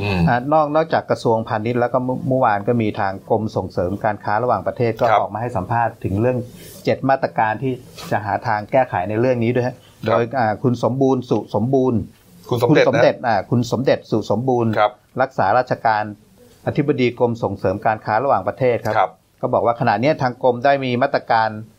[0.00, 6.38] อืมอ่านอกนอกจากกระทรวงพาณิชย์แล้วก็เมื่อเมื่อวานก็มีทางกรมส่งเสริมการค้าระหว่างประเทศก็ครับออกมาให้สัมภาษณ์ถึงเรื่อง
[6.84, 7.72] เจ็ดมาตรการที่
[8.10, 12.00] จะหาทางแก้ไขในเรื่องนี้ด้วยฮะโดยอ่าคุณสมบูรณ์สุสมบูรณ์
[12.50, 14.92] คุณสมคุณเด็จสมนะเด็จอ่าคุณสมเด็จสุสมบูรณ์ครับ
[15.22, 16.04] รักษาราชการ
[16.66, 21.77] อธิบดีกรมส่งเสริมการค้าระหว่างประเทศครับครับก็บอกว่าขณะนี้ทางกรมได้มีมาตรการอ่า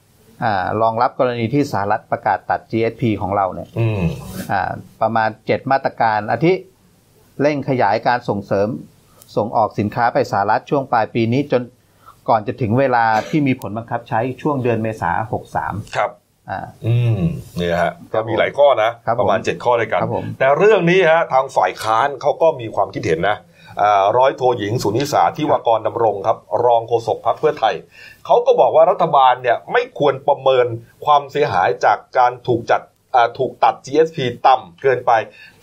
[0.81, 4.01] รองรับกรณีที่สหรัฐประกาศตัด GSP ของเราเนี่ยอืม
[4.51, 4.71] อ่า
[5.01, 6.53] ประมาณ 7 มาตรการอาทิ
[7.41, 8.67] เร่งขยายการส่งเสริม
[9.35, 11.61] ส่งออกสินค้าไปสหรัฐช่วงปลายปีนี้จน
[12.29, 15.11] ก่อนจะถึงเวลาที่มีผลบังคับใช้ช่วงเดือนเมษา
[15.53, 16.11] 63ครับ
[16.49, 17.21] อ่าอืม
[17.57, 23.37] เนี่ยฮะก็มีหลายข้อนะครับผมประมาณ 7 ข้อด้วยกันครับผมแต่เรื่องนี้ฮะทางฝ่ายค้านเขาก็มีความคิดเห็นนะ
[23.81, 27.73] อ่าร้อยโทหญิงสุนิสาที่วากรดำรงครับ รองโฆษกพรรคเพื่อไทย
[28.29, 30.65] เขาก็บอกว่ารัฐบาลเนี่ยไม่ควรประเมิน
[31.05, 32.81] ความเสียหายจากการถูกจัด
[33.15, 35.11] อ่าถูกตัด GSP ต่ำเกินไป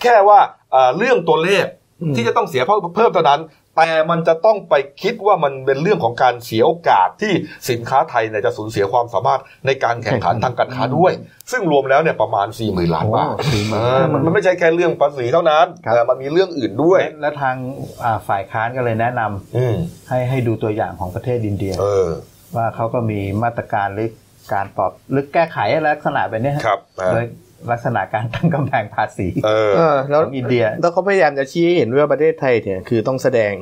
[0.02, 0.40] แค่ว่า
[0.74, 1.66] อ่าเรื่องตัวเลข
[2.02, 3.42] อืมที่จะต้องเสียเพิ่มเพิ่มเท่านั้น
[3.78, 7.32] แต่มันจะต้องไปคิดว่ามันเป็นเรื่องของการเสียโอกาสที่
[7.70, 11.12] สินค้าไทยเนี่ยจะสูญเสียความสามารถในการแข่งขันทางการค้าด้วย
[11.50, 17.56] ซึ่งรวมแล้วเนี่ยประมาณ 4 0,000 ล้านบาทโอ้40,000เออมันมันไม่ใช่แค่เรื่องภาษีเท่านั้นครับแต่มันมีเรื่องอื่นด้วย และและทาง
[18.04, 19.76] อ่าฝ่ายค้านก็เลยแนะนำอืม
[20.08, 22.06] ให้ให้ดูตัวอย่างของประเทศอินเดียเออ
[22.56, 24.08] ว่าเขาก็มีมาตรการหรือ
[24.52, 27.26] การตอบหรือแก้ไขอะไรลักษณะแบบเนี้ยฮะครับอ่าโดย
[27.72, 33.52] ลักษณะการตั้งกำแพงภาษีเออเออแล้วของอินเดีย แล้วเขาพยายามจะชี้ให้เห็นว่าประเทศไทยเนี่ยคือต้องแสดง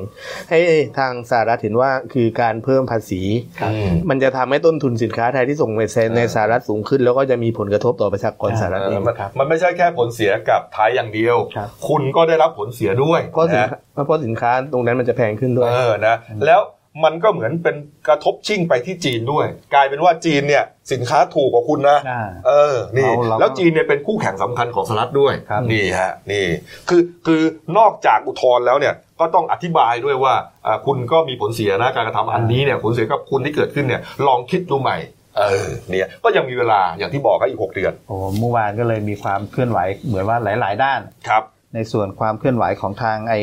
[0.49, 0.59] ให้
[0.99, 3.21] ทางสหรัฐเห็นว่าคือการเพิ่มภาษี
[3.63, 5.81] อืมมันจะทำให้ต้นทุนสินค้าไทยที่ส่งไป
[6.17, 16.61] ในสหรัฐสูงขึ้น แล้วก็จะมีผลกระทบต่อประชากรสหรัฐเอเอองมันครับมันไม่ใช่แค่ผลเสียกับไทยอย่างเดียวครับคุณก็ได้รับผลเสียด้วยเพราะสินนะค้าเพราะสินค้าตรงนั้นมันจะแพงขึ้นด้วยเออนะแล้ว
[17.03, 17.75] มันก็เหมือนเป็น
[18.07, 26.45] กระทบชิ่งไปที่จีนด้วย กลายเป็นว่าจีนเนี่ยสินค้าถูกกว่าคุณนะอ่าเออนี่เราเราแล้วจีนเนี่ยเป็นคู่แข่งสำคัญของสหรัฐด้วยครับนี่ฮะนี่
[26.89, 27.41] คือคือ
[27.77, 30.33] นอกจากอุทธรณ์แล้วเนี่ยก็ต้องอธิบายด้วยว่า
[30.65, 34.97] อ่าคุณก็มีผลเสียนะการกระทำอันนี้เนี่ยผลเสียกับคุณที่เกิดขึ้นเนี่ยลองคิดดูใหม่
[35.39, 43.39] เออเนี่ยก็ยังมีเวลาอย่างที่บอกก็อีกหกเดือนโอ้เมื่อวานก็เลยมีความเคลื่อนไหวเหมือนว่าหลาย ๆ ด้านครับ ในส่วนความเคลื่อนไหวของทางไอ้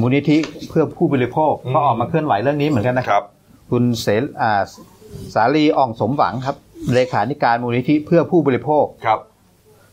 [0.00, 0.36] มูลนิธิ
[0.68, 3.24] เพื่อผู้บริโภคอืมก็ออกมาเคลื่อนไหวเรื่องนี้เหมือนกันนะคครับรับ
[3.70, 4.62] คุณเสรอ่า
[5.34, 6.56] สาลีอ่องสมหวังครับ
[6.94, 9.20] เลขาธิการมูลนิธิเพื่อผู้บริโภคครับ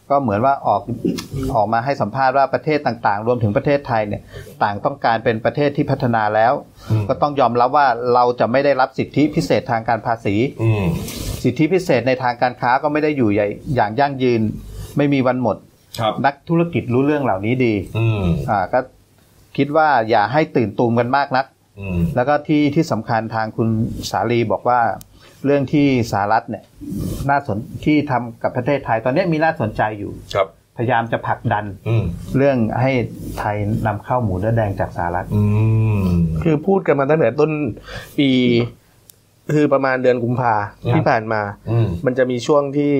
[0.09, 0.81] ก็เหมือนว่าออก
[1.55, 4.21] ออกมาให้สัมภาษณ์ว่าประเทศต่างๆ รวมถึงประเทศไทยเนี่ย
[4.63, 6.53] ต่างต้องการเป็นประเทศที่พัฒนาแล้ว
[6.91, 10.85] อืมก็ต้องยอมรับว่าเราจะไม่ได้รับสิทธิพิเศษทางการภาษีอืม
[11.43, 13.29] สิทธิพิเศษในทางการค้าก็ไม่ได้อยู่
[13.75, 14.41] อย่างยั่งยืน
[14.97, 15.70] ไม่มีวันหมดครับ
[16.25, 18.79] นักธุรกิจรู้เรื่องเหล่านี้ดีอืมอ่าก็
[19.57, 21.45] คิดว่าอย่าให้ตื่นตูมกันมากนัก
[21.79, 23.69] อืมแล้วก็ที่ที่สำคัญทางคุณ
[24.11, 24.79] สาลีบอกว่า
[25.45, 26.63] เรื่องที่สหรัฐเนี่ย
[27.29, 32.03] น่าสนที่ทำกับประเทศไทยตอนนี้มีน่าสนใจอยู่ครับพยายามจะผลักดันอืม
[32.37, 32.91] เรื่องให้
[33.39, 35.43] ไทยนำเข้าหมูเนื้อแดงจากสหรัฐอื
[36.01, 36.03] ม
[36.43, 37.51] คือพูดกันมาตั้งแต่ต้น
[38.17, 38.29] ปี
[39.55, 40.55] คือประมาณเดือนกุมภา
[40.91, 42.93] ครับที่ผ่านมาอืมมันจะมีช่วงที่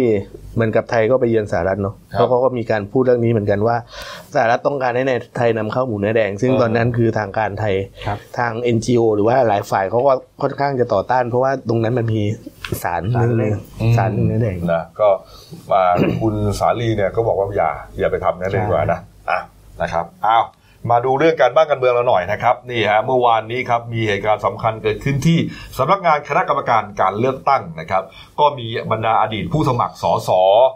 [0.55, 3.75] เหมือนกับไทยก็ไปเยือนสหรัฐเนาะครับแล้วเขาก็มีการพูดเรื่องนี้เหมือนกันว่า
[4.33, 7.75] สหรัฐต้องการให้ในไทยนำเข้าหมูเนื้อแดง ซึ่งเออตอนนั้นคือทางการไทย
[8.07, 12.21] ครับทาง NGO หรือว่าหลายฝ่ายเขาก็ค่อนข้างจะต่อต้าน เพราะว่าตรงนั้นมันมี
[12.83, 13.53] สารสารเล่น
[13.97, 15.09] สารเนื้อแดงนะก็
[15.71, 15.83] มา
[16.21, 19.39] คุณสาลีเนี่ยก็บอกว่าอย่าอย่าไปทำนั่นเลยดีกว่านะอะ
[19.81, 20.43] นะครับอ้าว
[20.89, 25.37] มาดูเรื่องการบ้านการเมืองเราหน่อยนะครับนี่ฮะเมื่อวานนี้ครับมีเหตุการณ์สำคัญเกิดขึ้นที่
[25.77, 28.03] สำนักงานคณะกรรมการการเลือกตั้งนะครับ
[28.39, 30.29] ก็มีบรรดาอดีตผู้สมัครสส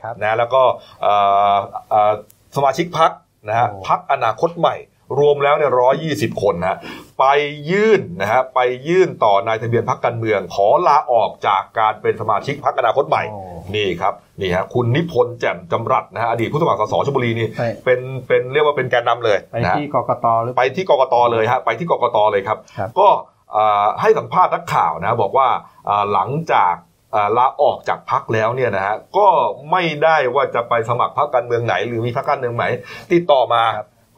[0.03, 0.61] ครับนะแล้วก็
[1.01, 1.13] เอ่
[1.53, 1.55] อ
[1.89, 2.13] เอ่อ
[2.55, 3.11] สมาชิกพัก
[3.47, 4.75] นะฮะโอ้พักอนาคตใหม่
[5.19, 6.77] รวมแล้วเนี่ยร้อยี่สิบคนนะฮะ
[7.19, 7.25] ไป
[7.71, 13.39] ยื่นนะฮะไปยื่นต่อนายทะเบียนพักการเมือง ขอลาออกจากการเป็นสมาชิกพักอนาคตใหม่โอ้
[13.75, 23.07] นี่ครับนี่ฮะคุณนิพนธ์แจ่มจำรัดนะฮะอดีตผู้สมัครสสชลบุรีนี่ไปเป็นเป็นเรียกว่าเป็นแกนนำเลยไปนะฮะที่กกตหรือไปที่กกตเลยฮะไปที่กกตเลยครับครับก็
[23.55, 25.47] อ่าให้สัมภาษณ์นักข่าวนะบอกว่า
[25.89, 26.73] อ่าหลังจาก
[27.15, 29.27] อ่าลาออกจากพักแล้วเนี่ยนะฮะก็
[29.71, 32.65] ไม่ได้ว่าจะไปสมัครพรรคการเมืองไหน หรือมีพรรคการเมืองไหน
[33.11, 33.63] ติดต่อมา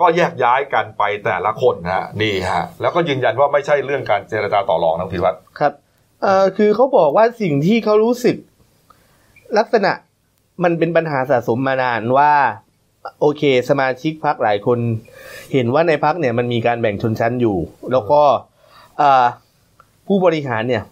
[0.01, 5.73] ก็แยกย้ายกันไปแต่ละคนนะฮะนี่ฮะแล้วก็ยืนยันว่าไม่ใช่เรื่องการเจรจาต่อรองนะพิวัตรครับ
[6.21, 8.35] เอ่อคือเขาบอกว่าสิ่งที่เขารู้สึก
[9.57, 9.91] ลักษณะ
[10.63, 12.33] มันเป็นปัญหาสะสมมานานว่า
[13.19, 14.79] โอเค สมาชิกพักหลายคน
[15.53, 17.57] เห็นว่าในพักเนี่ยมันมีการแบ่งชนชั้นอยู่
[17.91, 18.21] แล้วก็
[20.07, 20.83] ผู้บริหารเนี่ย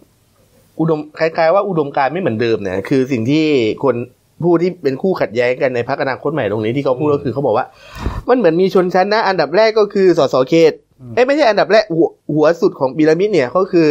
[0.80, 3.46] อุดมคล้ายๆว่าอุดมการไม่เหมือนเดิมเนี่ย คือสิ่งที่
[3.84, 3.96] คน
[4.42, 7.66] ผู้ที่เป็นคู่ขัดแย้งกันในพักอนาคตใหม่ตรงนี้ที่เขาพูดก็คือเขาบอกว่า
[8.28, 10.72] มันเหมือนมีชนชั้นนะ อันดับแรกก็คือสสเขต
[11.14, 13.88] เอ้ยไม่ใช่อันดับแรกหัวหัวสุดของพีระมิดเนี่ยก็คือ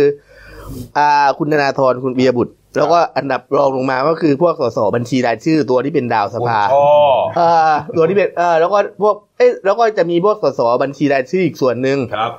[0.97, 6.87] อ่าคุณธนาธรคุณปียบุตร แล้วก็อันดับรองลงมาก็คือพวกสสบัญชีรายชื่อตัวที่เป็นดาวสภาคุณช่อ
[7.35, 12.31] เอ่าตัวที่เป็นเออแล้วก็พวกเอ้ยแล้วก็จะมีพวกสสบัญชีรายชื่ออีกส่วนหนึ่งครับ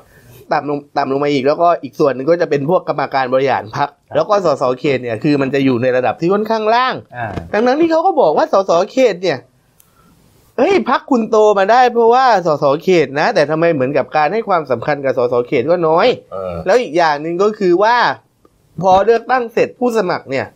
[0.53, 9.39] ต่ำลงต่ำลงมาอีก แล้วก็อีกส่วนหนึ่งก็จะเป็นพวกกรรมการบริหารพรรคแล้วก็สสเขตเนี่ยคือมันจะอยู่ในระดับที่ค่อนข้างล่างอ่าดังนั้นที่เขาก็บอกว่าสสเขตเนี่ย
[10.59, 17.97] เฮ้ยพักคุณโตมาได้เพราะว่าสสเขตนะ แต่ทำไมเหมือนกับการให้ความสำคัญกับสสเขตก็น้อยเออแล้วอีกอย่างหนึ่งก็คือว่า
[18.83, 20.47] พอเลือกตั้งเสร็จผู้สมัครเนี่ย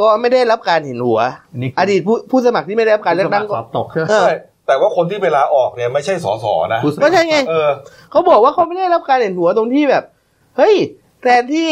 [0.00, 1.20] ก็ไม่ได้รับการเห็นหัว
[1.52, 4.34] อันนี้อดีตผู้ผู้สมัครที่ไม่ได้รับการเลือกตั้งสก็อบตกใช่ไหมเออใช่
[4.68, 7.70] แต่ว่าคนที่เวลาออกเนี่ยไม่ใช่สสนะผู้สมัครก็ใช่ไงเออ
[8.10, 10.04] เขาบอกว่าเขาไม่ได้รับการเห็นหัวตรงที่แบบ
[10.56, 10.74] เฮ้ย
[11.22, 11.70] แทนที่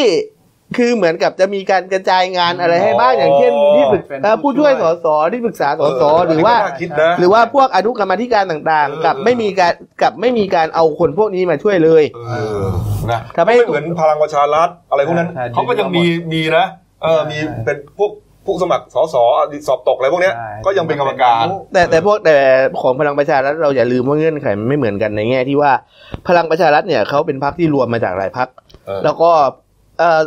[0.77, 12.67] คือเหมือนกับจะมีการกระจายงานอะไรให้บ้างอย่างเช่นที่ปรึกเป็นเอ่อผู้ช่วยสสที่ปรึกษาสสหรือว่าน่คิดนะหรือว่าพวกอนุกรรมาธิการต่างเออๆกับไม่มีการกับไม่มีการเอาคนพวกนี้มาช่วยเลยเออ
[13.11, 16.67] นะทำให้ไม่เหมือนพลังประชารัฐอะไรพวกนั้นใช่เขาก็ยังมีมีนะ
[17.03, 18.11] เออมีใช่เป็นพวก
[18.47, 22.37] ผู้สมัครสสอดีตสอบตกอะไรพวกเนี้ยใช่ ก็ยังเป็นกรรมการ แต่แต่พวกแต่
[22.81, 25.73] ของพลังประชารัฐเราอย่าลืมว่าเงื่อนไขมันไม่เหมือนกันในแง่ที่ว่า
[26.29, 28.49] พลังประชารัฐเนี่ยเขาเป็นพรรคที่รวมมาจากหลายพรรค
[28.87, 29.51] เออ แล้วก็เอ่อ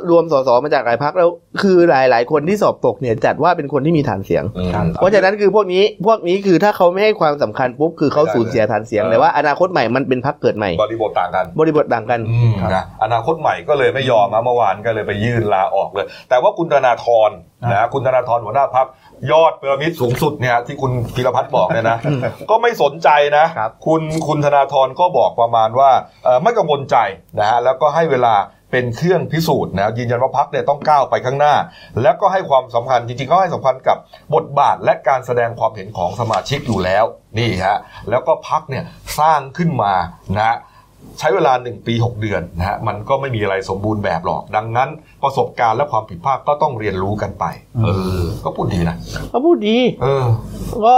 [0.10, 1.30] รวมสสมาจากหลายพักแล้ว
[1.62, 17.32] คือหลายหลาย ๆ คนที่สอบตกเนี่ยจัดว่าเป็นคนที่มีฐานเสียงอืมเพราะฉะนั้นคือพวกนี้พวกนี้คือถ้าเขาไม่ให้ความสำคัญปุ๊บคือเขาสูญเสียฐานเสียงเออแต่ว่าอนาคตใหม่มันเป็นพักเกิดใหม่บริบทต่างกัน บริบทต่างกันอืมนะอนาคตใหม่ก็เลยไม่ยอมนะเมื่อวานก็เลยไปยื่นลาออกเลย แต่ว่าคุณธนาธร
[17.72, 18.88] นะคุณธนาธรหัวหน้าพัก
[19.32, 21.98] ยอดพีระมิดสูงสุดเนี่ยที่คุณพิรพัฒน์บอกเนี่ยนะ
[22.50, 25.90] ก็ไม่สนใจนะครับคุณคุณธนาธรก็บอกประมาณว่า
[26.24, 26.98] เอ่อไม่กังวลใจ
[27.40, 28.34] นะฮะแล้วก็ให้เวลา
[28.72, 31.54] เป็นเครื่องพิสูจน์นะยืนยันว่าพักเนี่ยต้องก้าวไปข้างหน้า
[32.02, 33.98] แล้วก็ให้ความสำคัญจริงๆก็ให้สำคัญกับ
[34.36, 37.04] บทบาทและการแสดงความเห็นของสมาชิกอยู่แล้ว
[37.40, 37.78] นี่ฮะ
[38.10, 38.84] แล้วก็พักเนี่ย
[39.20, 39.94] สร้างขึ้นมา
[40.38, 40.58] นะฮะ
[41.20, 44.90] ใช้เวลา 1 ปี 6 เดือนนะฮะมันก็ไม่มีอะไรสมบูรณ์แบบหรอก ดังนั้น
[45.24, 47.46] ประสบการณ์และความผิดพลาดก็ต้องเรียนรู้กันไป
[47.84, 47.90] เอ
[48.22, 48.96] อ ก็พูดดีนะ
[49.30, 50.26] เขาพูดดี เออ
[50.88, 50.98] ก็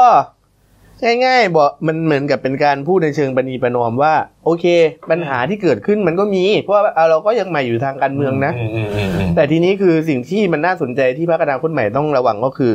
[1.26, 4.14] ง่ายๆบอกมันเหมือนกับเป็นการพูดในเชิงปณีประนอมว่า
[4.46, 4.66] โอเค
[5.12, 12.74] ปัญหาที่เกิดขึ้นมันก็มี เพราะว่าเอาเราก็ยังใหม่อยู่ทางการเมืองนะอืมอืมอืมอืมแต่ทีนี้คือสิ่งที่มันน่าสนใจที่พรรคอนาคตใหม่ต้องระวังก็คือ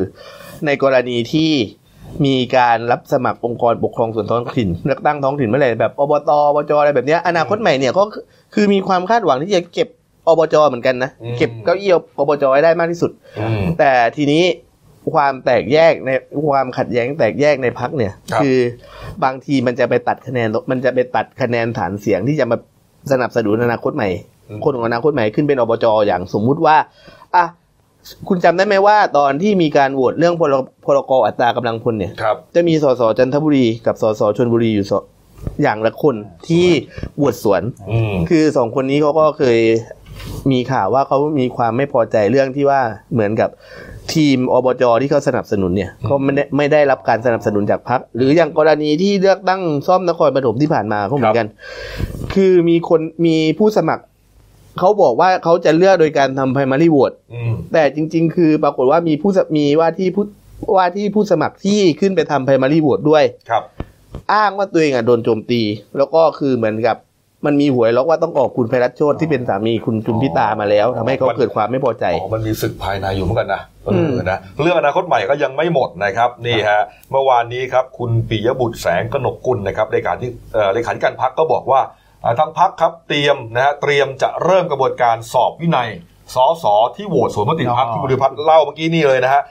[0.66, 1.50] ในกรณีที่
[2.26, 8.22] มีการรับสมัครองค์กรปกครองส่วนท้องถิ่นเลือกตั้งท้องถิ่นเมื่อไหร่แบบอบตอบจอะไรแบบเนี้ยอนาคตใหม่เนี่ยก็คือ
[8.54, 9.88] คือมีความคาดหวังที่จะเก็บ
[10.28, 13.10] อบจเหมือนกันนะเก็บเก้าอี้อบจให้ได้มากที่สุด
[13.40, 14.42] อืมแต่ทีนี้
[15.12, 16.10] ความแตกแยกใน
[16.50, 18.46] ความขัดแย้งแตกแยกในพักเนี่ยครับอ
[19.24, 22.56] บางทีมันจะไปตัดคะแนนมันจะไปตัดคะแนนฐานเสียงที่จะมา
[23.12, 24.08] สนับสนุนอนาคตใหม่
[24.64, 26.76] คนของอนาคตใหม่ขึ้นเป็นอบจอย่างสมมุติว่า
[27.36, 27.44] อะ
[28.28, 34.92] คุณจำได้ไหมว่าตอนที่มีการโหวตเรื่องพรพรกอัตรากำลังพลเนี่ยครับจะมีสสจันทบุรีกับสสชนบุรีอยู่ส
[35.62, 36.16] อย่างละคน
[36.48, 36.66] ที่
[37.16, 39.58] โหวตสวนอืมคือสองคนนี้เขาก็เคย
[40.52, 42.80] มีข่าวว่าเขามีความไม่พอใจเรื่องที่ว่า
[43.12, 43.50] เหมือนกับ
[44.12, 51.46] ทีมอบจที่เขาสนับสนุนเนี่ยก็ไม่ได้ไม่ได้รับการสนับสนุนจากพรรคหรืออย่างกรณีที่เลือกตั้งซ่อมนครปฐมที่ผ่านมาก็เหมือนกัน
[52.34, 54.04] คือมีคนมีผู้สมัคร
[54.78, 60.24] เขาบอกว่าเขาจะเลือกโดยการทำ primary vote อืมแต่จริง ๆ คือปรากฏว่ามีผู้สมีว่าที่ผู้
[60.76, 63.62] ว่าที่ผู้สมัครที่ขึ้นไปทำ primary vote ด้วยครับ
[64.34, 65.62] อ้างว่าตัวเองอะโดนโจมตี
[65.96, 66.96] แล้วก็คือเหมือนกับ
[67.46, 81.80] มันมีหวยล็อกว่าต้องออกคุณไพรัตโชตที่เป็นสามีคุณจุมพิตามาแล้วทำให้เขาเกิดความไม่พอใจอ๋อมันมีศึกภายในอยู่เหมือนกันนะเออมนะเรื่องอนาคตใหม่ก็ยังไม่หมดนะครับนี่ฮะเมื่อวานนี้ครับคุณปิยบุตรแสงกนกกุลนะครับเลขาที่เอ่อเลขาธิการพักก็บอกว่า
[82.24, 85.88] อ่าทางพักครับเตรียมนะฮะเตรียมจะเริ่มกระบวนการสอบวินัย
[86.34, 86.64] สส
[86.96, 89.42] ที่โหวตสวนมติพักอ๋อที่บริพัฒน์เล่าเมื่อกี้นี่เลยนะฮะ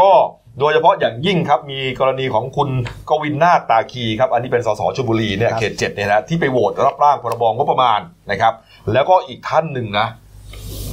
[0.00, 0.10] ก็
[0.58, 2.68] โดยเฉพาะอย่างยิ่งครับมีกรณีของคุณ
[3.08, 8.52] กวินนาถตาคีครับอันนี้เป็นสสชลบุรีเนี่ยเขตเจ็ดเนี่ยนะที่ไปโหวตรับร่างพรบงบประมาณนะครับ
[8.92, 10.06] แล้วก็อีกท่านหนึ่งนะ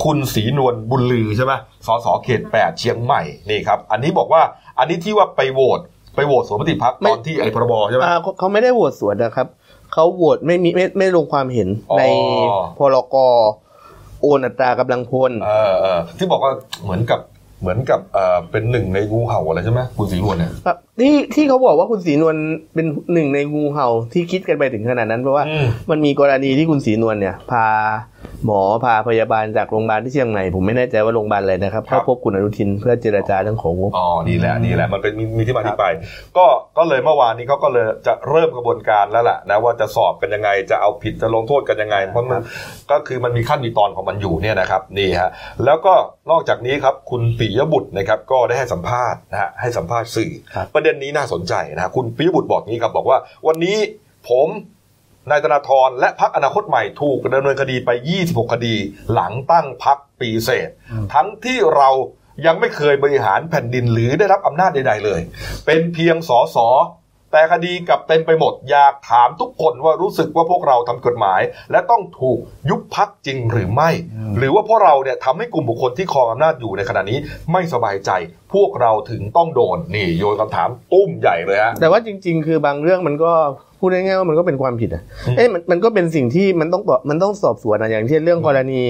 [0.03, 1.53] คุณศรีนวลบุญลือใช่ไหม
[1.87, 4.41] สสเขตแปดเชียงใหม่นี่ครับ อันนี้บอกว่า
[4.79, 5.79] อันนี้ที่ว่าไปโหวต
[6.15, 9.47] ไปโหวตสวนมติพักไม่ตอนที่ไอ้พรบใช่ไหมอ่าเขาเขาไม่ได้โหวตสวนนะครับ
[9.93, 12.03] เขาโหวตไม่มีไม่ไม่ลงความเห็นอ๋อใน
[12.77, 13.15] พรก
[14.21, 16.51] โอนอัตรากำลังพลเออเออที่บอกว่า
[16.83, 17.19] เหมือนกับ
[17.61, 17.99] เหมือนกับ
[18.51, 20.51] เป็นหนึ่งในงูเห่าอะไรใช่ไหมคุณสีนวลเนี่ย
[21.01, 22.35] ที่ที่เขาบอกว่าคุณศรีนวล
[22.73, 27.65] เป็นหนึ่งในงูเห่าที่คิดกันไปถึงขนาดนั้นเพราะว่าอืมมันมีกรณีที่คุณศรีนวลเนี่ย พา
[28.45, 35.85] หมอพาพยาบาลจากโรงพยาบาลที่เชียงใหม่ผมไม่แน่ใจว่าโรงพยาบาลอะไรนะครับครับเข้าพบคุณอนุทินเพื่อเจรจาเรื่องของงบอ๋อนี่แหละนี่แหละมันเป็นมีมีที่มาที่ไป
[36.37, 36.45] ก็
[36.77, 42.41] ก็เลยเมื่อวานนี้เขาก็เลยจะเริ่มกระบวนการแล้วแหละนะว่าจะสอบกันยังไงจะเอาผิดจะลงโทษกันยังไง เพราะมัน
[42.91, 45.29] ก็คือมันมีขั้นมีตอนของมันอยู่เนี่ยนะครับนี่ฮะ
[45.65, 45.93] แล้วก็
[46.31, 53.77] นอกจากนี้ครับคุณปิยบุตรนะครับก็ได้ให้สัมภาษณ์นะฮะให้สัมภาษณ์สื่อครับประเด็นนี้น่าสนใจนะฮะคุณปิยบุตรบอกงี้ครับบอกว่า วันนี้
[54.29, 54.47] ผม
[55.29, 57.89] นายธนาธรและพักอนาคตใหม่ถูกดำเนินคดีไป
[58.21, 58.75] 26 คดี
[59.13, 60.69] หลังตั้งพักปีเศษ
[61.13, 61.89] ทั้งที่เรา
[62.45, 65.21] ยังไม่เคยบริหารแผ่นดินหรือได้รับอำนาจใด ๆ เลย
[65.65, 66.67] เป็นเพียงสอสอ
[67.31, 72.39] แต่คดีกลับเต็มไปหมดอยากถามทุกคนว่ารู้สึกว่าพวกเราทำกฎหมาย และต้องถูก
[72.69, 73.89] ยุบพักจริงหรือไม่
[74.37, 77.17] หรือว่าพวกเราเนี่ยทำให้กลุ่มบุคคลที่ครองอำนาจอยู่ในขณะนี้
[77.51, 78.11] ไม่สบายใจ
[78.53, 83.31] พวกเราถึงต้องโดนนี่โยนคำถามตุ้มใหญ่เลยฮะแต่ว่าจริง ๆ คือบางเรื่องมันก็
[83.79, 88.83] พูดง่ายๆว่ามันก็เป็นความผิดอะอืมเอ้ยมันมันก็เป็นสิ่งที่มันต้องบอกมันต้องสอบสวนอะอย่างเช่นเรื่องกรณี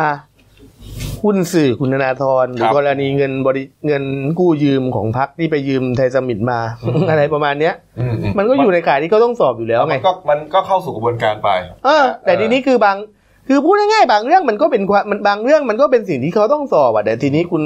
[0.00, 0.10] อะ
[1.24, 4.04] หุ้นสื่อคุณธนาธรหรืคอรับกรณีเงินบริเงิน
[4.38, 6.58] กู้ยืมของพักที่ไปยืมไทยสมิตมา
[7.10, 11.48] อะไรประมาณเนี้ยอือืมันก็อยู่ในข่ายที่เขาต้องสอบอยู่แล้วไงมันก็มันก็เข้าสู่กระบวนการไป
[11.84, 12.96] เออแต่ทีนี้คือบาง
[13.50, 17.62] คือพูดง่ายๆบางเรื่องมันก็เป็นความมันบางเรื่องมันก็เป็นสิ่งที่เขาต้องสอบอะแต่ทีนี้คุณ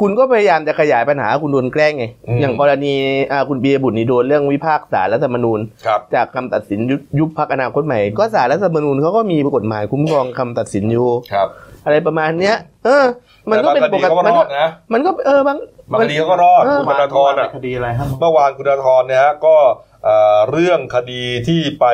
[0.00, 2.92] คุณก็พยายามจะขยายปัญหาคุณโดนแกล้งไงอืมอย่างกรณี
[3.32, 11.48] อ่าคุณเบียบุตรนี่โดนเรื่องวิพากษ์ศาลรัฐธรรมนูญครับจากคำตัดสินยุบยุบพักอนาคตใหม่ ก็ศาลรัฐธรรมนูญเขาก็มีกฎหมายคุ้มครองคำตัดสินอยู่ครับ
[11.84, 13.04] อะไรประมาณเนี้ย เออ
[13.50, 15.58] มันก็เป็นปกแต่ติบางคดีมันก็รก็อดนะมันก็เออบาง
[15.92, 19.56] บางคดีเขาก็รอดเออคุณธนาธรอะคดีอะไรครับเมื่อวานคุณธนาธรเนี่ยฮะก็
[20.04, 21.86] เอ่อเรื่องคดีที่ไป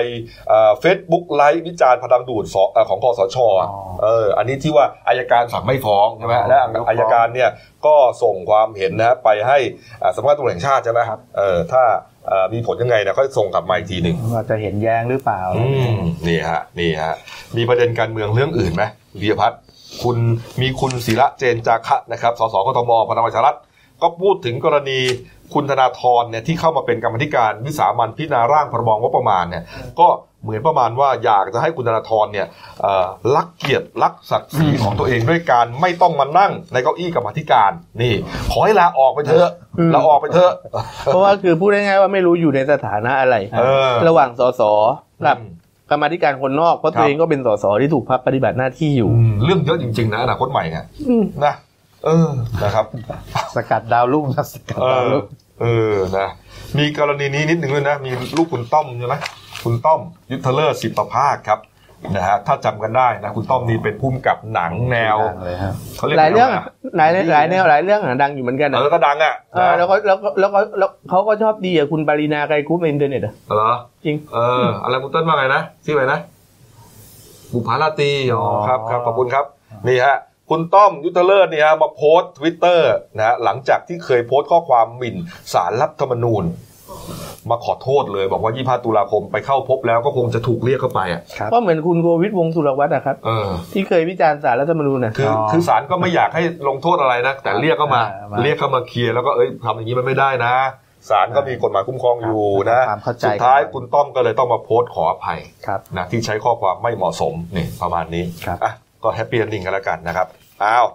[0.80, 7.50] เฟซบุ๊กไลฟ์วิจารณ์พลังดูดสเอ่อของคอสชอะอ๋อเอออันนี้ที่ว่าอายการสั่งไม่ฟ้องใช่ไหมและไม่ฟ้องอายการเนี่ย
[7.86, 9.58] ก็ส่งความเห็นนะฮะไปให้
[10.02, 11.82] อ่าสำนักงานตำรวจแห่งชาติใช่ไหมครับเออถ้า
[12.28, 15.94] เอ่อมีผลยังไงเนี่ยก็ส่งกลับมาอีกทีหนึ่งว่าจะเห็นแย้งหรือเปล่าอืม
[16.28, 17.14] นี่ฮะนี่ฮะ
[17.56, 18.84] มีประเด็นการเมืองเรื่องอื่นไหม
[19.22, 19.60] วีรพัฒน์
[20.02, 20.16] คุณ
[20.60, 23.56] มีคุณศิระเจนจาคะนะครับสสกทมพลังประชารัฐ
[24.02, 25.00] ก็พูดถึงกรณี
[25.54, 29.62] คุณธนาธรเนี่ยที่เข้ามาเป็นกรรมธิการวิสามันพิจารณาร่างพรบงบประมาณเนี่ย
[30.00, 30.08] ก็
[30.42, 32.46] เหมือนประมาณว่าอยากจะให้คุณธนาธรเนี่ย
[32.80, 33.06] เอ่อ
[33.36, 37.70] รักเกียรติรักศักดิ์ศรีของตัวเองด้วยการไม่ต้องมานั่งในเก้าอี้กรรมธิการ
[38.02, 38.14] นี่
[38.52, 40.52] ขอให้ลาออกไปเถอะอืมลาออกไปเถอะ
[41.04, 44.62] เพราะว่าคือพูดง่ายๆว่าไม่รู้อยู่ในสถานะอะไรเออระหว่างสส
[45.26, 45.48] กับอืม
[45.90, 51.54] กรรมาธิการคนนอกเพราะครับตัวเองก็เป็นสสที่ถูกพักปฏิบัติหน้าที่อยู่อืมเรื่องเยอะจริง ๆ นะอนาคตใหม่เนี่ยอืมนะ
[52.04, 52.28] เออ
[52.62, 52.84] นะครับ
[53.56, 55.24] สกัดดาวรุ่งครับสกัดเอดาวอรุ่ง
[55.60, 56.28] เออนะ
[56.78, 59.14] มีกรณีนี้นิดหนึ่งด้วยนะ มีลูกคุณต้อมใช่ไหม
[59.64, 61.58] คุณต้อมยุทธเลิศสิบประภาคครับ
[62.16, 66.64] นะฮะถ้าจำกันได้นะคุณต้อมนี่เป็นผู้กำกับหนังแนวดังเลยครับเขาเรียกหลายเรื่องแนวอะ
[66.96, 73.72] หลายหลายแนวหลายเรื่องอะดังอยู่เหมือนกันเออะอก็ดังอะเออแล้วก็แล้วก็แล้วก็แล้วเขาก็ชอบดีอะคุณปารีนาไกรคุปต์ในอินเทอร์เน็ตอะเหรอ
[74.04, 76.20] จริงเอออะไรคุณต้นว่าไงนะชื่ออะไรนะ
[77.52, 79.44] บุปผาราตรีอ๋อครับครับขอบคุณครับ
[79.88, 80.16] นี่ฮะ
[80.50, 85.16] คุณต้อมยุทธเลิศเนี่ยฮะมาโพสต์ทวิตเตอร์นะฮะหลังจากที่เคยโพสต์ข้อความหมิ่น
[85.52, 86.44] ศาลรัฐธรรมนูญ
[87.50, 100.54] มาขอโทษเลย บอกว่า 25 ตุลาคมไปเข้าพบแล้วก็คงจะถูกเรียกเข้าไปอะครับก็เหมือนคุณโกวิทวงศ์สุรวัฒน์อะครับเออที่เคยวิจารณ์ศาลรัฐธรรมนูญนะคืออ๋อคือศาลก็ไม่อยากให้ลงโทษอะไรนะ แต่เรียกเข้ามาอ่ามา เรียกเข้ามาเคลียร์แล้วก็เอ้ยทำอย่างนี้มันไม่ได้นะ
[101.10, 110.26] ศาลก็มีกฎหมายคุ้มครองอยู่นะความเข้าใจสุดท้ายกันคุณต้อมก็เลยต้องมาโพสต์ขออภัยครับนะที่ใช้ข้อความไม่เหมาะสมนี่ประมาณนี้ครับอะก็ happy ending กันแล้วกันนะครับ
[110.64, 110.86] อ้าว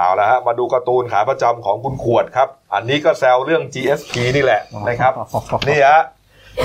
[0.00, 5.12] เอาละฮะมาดูการ์ตูนขาประจำของคุณขวดครับ อันนี้ก็แซวเรื่อง GSP นี่แหละนะครับ
[5.68, 6.02] นี่ฮะ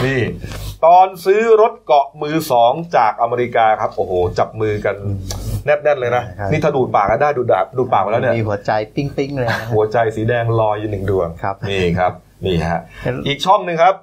[0.05, 0.19] นี่
[0.85, 4.95] ตอนซื้อรถเกราะมือสองจากอเมริกาครับ โอ้โห จับมือกัน
[5.65, 12.11] แนบๆเลยนะครับนี่ถ้าดูดปากกันได้ดูดดาบดูดปากมาแล้วเนี่ยมีหัวใจปิ้งปิ้งๆเลยนะหัวใจสีแดงลอยอยู่หนึ่งดวงครับนี่ครับ
[12.45, 13.95] นี่ฮะเห็นอีกช่องหนึ่งครับ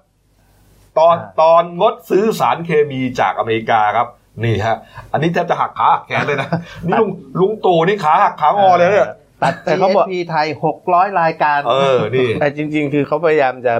[0.99, 4.09] ตอนอ่าตอนงดซื้อสารเคมีจากอเมริกาครับ
[4.45, 4.77] นี่ฮะ
[5.12, 6.49] อันนี้แทบจะหักขาหักแขนเลยนะ
[6.87, 9.09] นี่ลุงลุงตู่นี่ขาหักขางอเลยเนี่ย
[9.42, 10.46] ตัดแต่เขาบอก GSP ไทย
[10.83, 13.74] 600รายการ เออนี่แต่จริง ๆ คือเขาพยายามจะ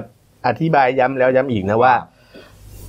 [0.47, 1.93] อธิบายย้ำแล้วย้ำอีกนะว่า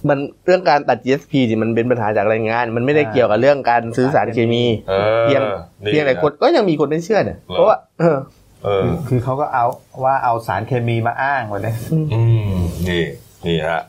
[0.08, 5.42] มันเรื่องการตัด GSP นี่มันเป็นปัญหาจากแรงงาน มันไม่ได้อ่าเกี่ยวกับเรื่องการซื้อสารเคมีเออเพียง
[5.84, 8.18] นี่เพียงแต่คนก็ยังมีคนไม่เชื่อเนี่ยเหรอเพราะว่าเออ
[8.64, 9.64] เออคือเขาก็เอา
[10.04, 11.74] ว่าเอาสารเคมีมาอ้างไว้เลย
[12.12, 12.54] อืม
[12.88, 13.02] นี่
[13.46, 13.80] นี่ฮะ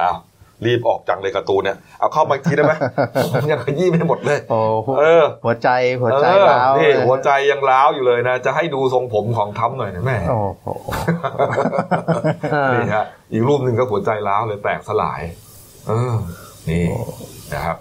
[0.00, 0.16] อ้าว
[0.66, 2.72] รีบออกจังเลยการ์ตูนเนี่ยเอาเข้ามาอีกทีได้ไหม
[3.32, 5.68] ผมยังขยี้ไม่หมดเลยโอ้โหเออหัวใจ
[6.02, 10.66] หัวใจเออร้าวนี่เลยหัวใจยังร้าวอยู่เลยนะ จะให้ดูทรงผมของทั้มหน่อยนะแม่โอ้โห
[12.54, 15.22] อ่านี่ฮะอีกรูปหนึ่งก็หัวใจร้าวเลยแตกสลาย
[15.86, 16.14] เออ
[16.68, 16.84] นี่
[17.52, 17.76] นะครับ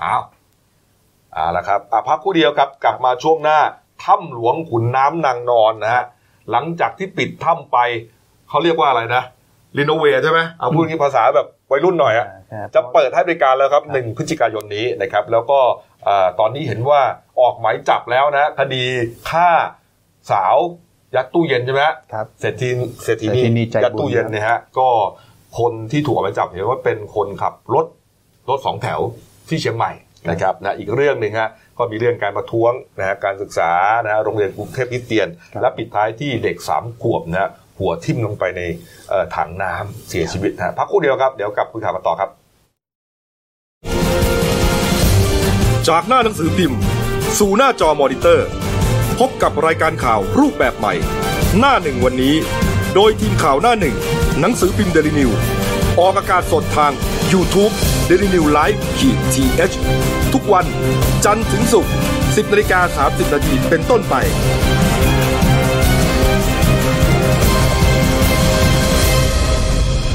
[0.00, 0.16] เอา
[1.34, 3.58] เอาละครับอะพักครู่เดียวครับกลับมาช่วงหน้า
[4.04, 6.04] ถ้ำหลวงขุนน้ำนางนอนนะฮะ
[6.50, 7.78] หลังจากที่ปิดถ้ำไป
[8.48, 9.22] เขาเรียกว่าอะไรนะ
[9.76, 15.60] รีโนเวทใช่ไหมเอาพูดงี้ภาษาแบบวัยรุ่นหน่อยอะครับจะเปิดให้บริการแล้วครับหนึ่งพฤศจิกายนนี้นะครับ แล้วก็
[16.04, 17.00] เอ่อตอนนี้เห็นว่า
[17.40, 18.84] ออกหมายจับแล้วนะ คดี
[19.30, 19.50] ฆ่า
[20.30, 20.56] สาว
[21.14, 22.68] ยัดตู้เย็นใช่ไหมฮะครับเศรษฐี
[23.04, 24.88] เศรษฐีเศรษฐีนีนีใจบุญยัดตู้เย็นเนี่ยฮะก็
[25.58, 27.86] คนที่ถูกออกหมายจับเห็นว่าเป็นคนขับรถ
[28.48, 29.00] รถสองแถว
[29.48, 29.92] ที่เชียงใหม่
[30.30, 33.70] นะครับนะอีกเรื่องหนึ่งฮะก็มีเรื่องการประท้วงนะฮะการศึกษา
[34.04, 35.28] นะฮะโรงเรียนกรุงเทพคริสเตียน
[35.60, 38.60] และปิดท้ายที่เด็กสามขวบนะฮะ หัวทิ่มลงไปใน
[39.36, 42.30] ถังน้ำเสียชีวิตนะฮะพักคู่เดียวครับ เดี๋ยวกลับคุยข่าวกันต่อครับ
[45.88, 46.78] จากหน้าหนังสือพิมพ์
[47.38, 48.48] สู่หน้าจอมอนิเตอร์
[49.18, 50.94] พบกับรายการข่าวรูปแบบใหม่
[51.58, 52.34] หน้าหนึ่งวันนี้
[52.94, 53.96] โดยทีมข่าวหน้าหนึ่ง
[54.40, 55.30] หนังสือพิมพ์เดลิวิว
[56.00, 56.92] ออกอากาศสดทาง
[57.32, 57.72] YouTube
[58.08, 60.66] d e l i n e w l i v e ขีดทีเทุกวัน
[61.24, 64.14] จันทร์ถึงศุกร์10นาฬิกา30นาทีเป็นต้นไป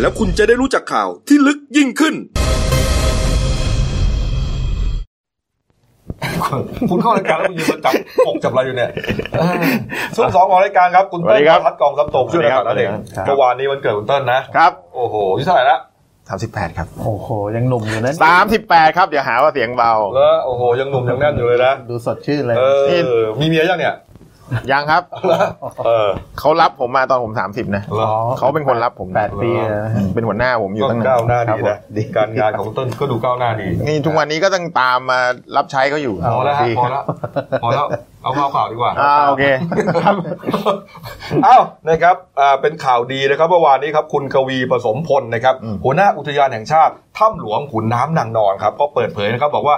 [0.00, 2.14] แล้วคุณจะได้รู้จักข่าวที่ลึกยิ่งขึ้น
[6.90, 7.92] คุณเข้ารายการแล้วคุณยืนมาจับ
[8.26, 8.90] อกจับอะไรอยู่เนี่ย
[9.38, 9.54] เออ
[10.16, 15.78] ช่วงสองของรายการครับ คุณเติ้ลสวัสดีครับทัดกองซับโตมช่วยรายการนั่นเองครับเมื่อวานนี้วันเกิดคุณเติ้ลนะครับ โอ้โหอายุเท่าไหร่ละ
[16.28, 22.62] สามสิบแปดครับ โอ้โห ยังหนุ่มอยู่นั้นสามสิบแปดครับ เดี๋ยวหาว่าเสียงเบา แล้ว โอ้โห ยังหนุ่มยังแน่นอยู่เลยนะ ดูสดชื่นเลยเอ
[23.18, 23.94] อมีเมียยังเนี่ย
[24.72, 25.02] ยังครับ
[25.86, 26.08] เออ
[26.38, 31.78] เขารับผมมาตอนผมสามสิบนะเหรอเขาเป็นคนรับผมแปดปีแล้วนะเป็นหัวหน้าผมอยู่ก็ตั้งก้าวหนานน้าดีนะ
[32.16, 35.20] การงานของคุณเติ้ลก็ดูก้าวหน้าดี นี่ทุกวันนี้ก็ต้องตามมา
[35.56, 37.04] รับใช้เขาอยู่พอแล้วฮะดีพอแล้ว
[37.62, 37.86] พอแล้ว
[38.22, 39.44] เอาข่าวข่าวดีกว่าอ่าโอเค
[41.44, 41.58] เอ้า
[41.88, 49.76] นะครับอ่าเป็นข่าวดีนะครับเมื่อวานนี้ครับคุณกวีผสมพลนะครับอืมหัวหน้าอุทยานแห่งชาติถ้ำหลวงขุนน้ำนางนอนครับก็เปิดเผยนะครับบอกว่า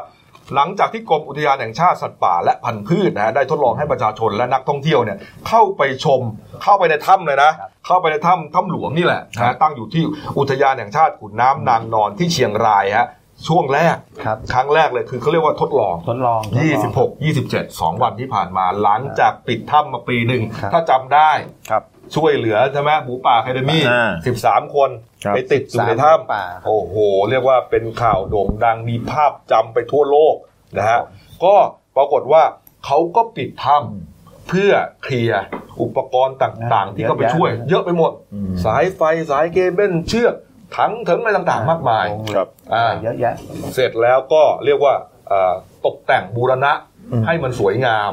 [0.55, 6.21] หลังจากที่กรมอุทยานแห่งชาติสัตว์ป่าและพันธุ์พืชนะฮะได้ทดลองให้ประชาชนและนักท่องเที่ยวเนี่ยเข้าไปชม
[6.63, 7.51] เข้าไปในถ้ำเลยนะ
[7.87, 10.03] เข้าไปในถ้ำถ้ำหลวงนี่แหละนะฮะตั้งอยู่ที่
[10.39, 13.09] อุทยานแห่งชาติขุนน้ำนางนอนที่เชียงรายฮะ
[13.49, 21.33] ช่วงแรกครับครั้งแรกเลยคือเขาเรียกว่าทดลองทดลองทดลอง 26 27 2 วันที่ผ่านมาหลังจากปิดถ้ำมาปีหนึ่งครับถ้าจำได้
[21.71, 21.83] ครับ
[22.17, 24.13] ช่วยเหลือใช่ไหมหมูป่าแคเดมี่อ่า
[24.45, 24.91] 13คน
[25.25, 26.95] ครับไปติดอยู่ในสามหมูถ้ป่าำโอ้โห
[27.31, 30.35] เรียกว่าเป็นข่าวโด่งดังมีภาพจำไปทั่วโลก
[30.79, 31.01] นะฮะ
[31.45, 31.55] ก็
[31.97, 32.43] ปรากฏว่า
[32.87, 34.73] เขาก็ปิดถ้ำเพื่อ
[35.03, 35.43] เคลียร์
[35.83, 40.35] อุปกรณ์ต่างๆ ที่เขาไปช่วย เยอะไปหมดอืมสายไฟสายเคเบิลเชือก
[40.77, 42.07] ถังถึงอะไรต่างๆ มากมาย
[42.37, 43.35] ครับอ่าเยอะแยะ
[43.75, 44.95] เสร็จแล้วก็เรียกว่า
[45.29, 45.55] เอ่อ
[45.87, 46.73] ตกแต่งบูรณะ
[47.13, 48.13] อืมให้มันสวยงาม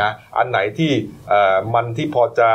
[0.00, 0.90] นะอันไหนที่
[1.28, 2.48] เอ่อมันที่พอจะ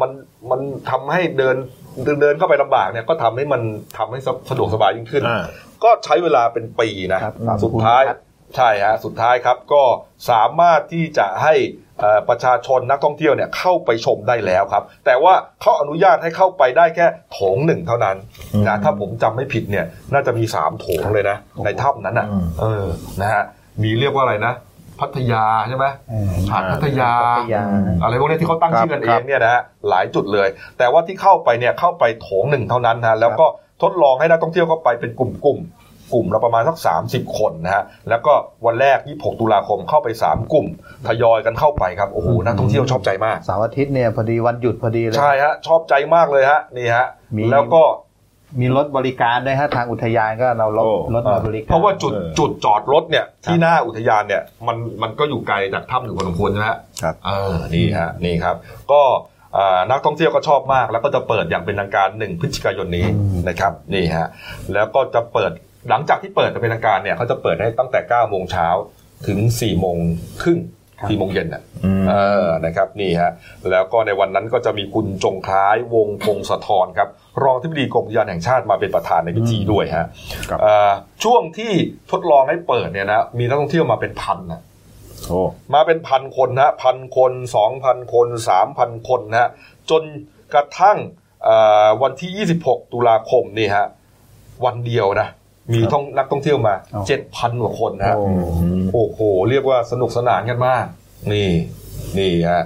[0.00, 0.10] มัน
[0.50, 0.60] มัน
[0.90, 1.56] ทำให้เดิน
[2.04, 3.62] เดินเดินเข้าไปลำบากเนี่ยก็ทำให้มัน
[3.98, 5.44] ทำให้สะสะดวกสบายยิ่งขึ้นอ่า
[5.84, 8.18] ก็ใช้เวลาเป็นปีนะครับสุดท้ายครับ
[8.56, 9.82] ใช่ฮะสุดท้ายครับก็
[10.30, 11.54] สามารถที่จะให้
[12.00, 18.16] เอ่อประชาชนนักท่องเที่ยวเนี่ยเข้าไปชมได้แล้วครับ แต่ว่าเขาอนุญาตให้เข้าไปได้แค่โถงหนึ่งเท่านั้น
[18.66, 22.86] นะถ้าผมจำไม่ผิดเนี่ยน่าจะมีสามโถงเลยนะ ในถ้ำนั้นอะอืมเออ
[23.20, 23.44] นะฮะ
[23.82, 24.54] มีเรียกว่าอะไรนะ
[25.00, 27.62] พัทยาใช่ไหมเออหาดพัทยาพัทยา
[28.02, 30.48] อะไรพวกนี้ที่เขาตั้งครับชื่อกันเอครังบเนี่ยนะฮะหลายจุดเลย
[30.78, 33.46] แต่ว่าที่เข้าไปเนี่ยเข้าไปโถงหนึ่งเท่านั้นนะแล้วก็
[33.82, 36.76] ทดลองให้นักท่องเที่ยวเข้าไปเป็นกลุ่มๆ กลุ่มละประมาณสัก
[37.06, 38.32] 30 คนนะฮะแล้วก็
[38.66, 40.66] วันแรก 26 ตุลาคมเข้าไป 3 กลุ่ม
[41.08, 47.82] ทยอยกันเข้าไปครับโอ้โหนักท่องเที่ยวชอบใจมากเสาร์อาทิตย์เนี่ยพอดีวันหยุดพอดีเลยใช่ฮะชอบใจมากเลยฮะนี่ฮะมีแล้วก็
[48.60, 58.56] มีรถบริการด้วยฮะทางอุทยานก็เรารถโอ้รถมาบริการเพราะว่าจุดเออจุดจอดรถเนี่ยที่หน้าอุทยานเนี่ยมันมันก็อยู่ไกลจากถ้ำอยู่พอสมควรใช่ไหมฮะครับเออนี่ฮะนี่ครับ
[58.92, 59.02] ก็
[59.56, 63.06] อ่านักท่องเที่ยวก็ชอบมาก แล้วก็จะเปิดอย่างเป็นทางการหนึ่งพฤศจิกายนนี้
[63.48, 64.28] นะครับนี่ฮะ
[64.74, 65.52] แล้วก็จะเปิด
[65.90, 68.68] หลังจากที่เปิดอย่างเป็นทางการเนี่ยเขาจะเปิดให้ตั้งแต่9โมงเช้า
[69.26, 69.96] ถึง4โมง
[70.42, 70.60] ครึ่ง
[70.92, 72.14] 4โมงเย็นอะอืมเอ
[72.44, 73.32] อนะครับนี่ฮะ
[73.70, 77.08] แล้วก็ในวันนั้นก็จะมีคุณจงคล้ายวงพงศธรครับ
[77.42, 80.06] รองที่ปดีกรมอุทยานแห่งชาติมาเป็นประธานในพิธีด้วยฮะ
[80.48, 80.90] ครับเอ่อ
[81.24, 81.72] ช่วงที่
[82.10, 84.60] ทดลองให้เปิดเนี่ยนะมีนักท่องเที่ยวมาเป็นพันนะ
[85.26, 85.40] โอ้
[85.74, 89.50] มาเป็นพันคนนะพันคนสองพันคนสามพันคนนะฮะ
[89.90, 90.02] จน
[90.54, 90.98] กระทั่ง
[91.44, 93.86] เอ่อวันที่ 26 ตุลาคมนี่ฮะ
[94.64, 95.28] วันเดียวนะ
[95.72, 98.24] มีท่องนักท่องเที่ยวมาอ๋อ7,000กว่าคนนะฮะโอ้
[98.92, 100.84] โอ้โห เรียกว่าสนุกสนานกันมาก
[101.32, 101.50] นี่
[102.18, 102.64] นี่ฮะ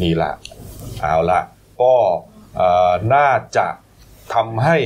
[0.00, 0.30] นี่ละ
[1.00, 1.40] เอาละ
[1.82, 1.94] ก็
[2.56, 3.66] เอ่อน่าจะ
[4.34, 4.76] ทำให้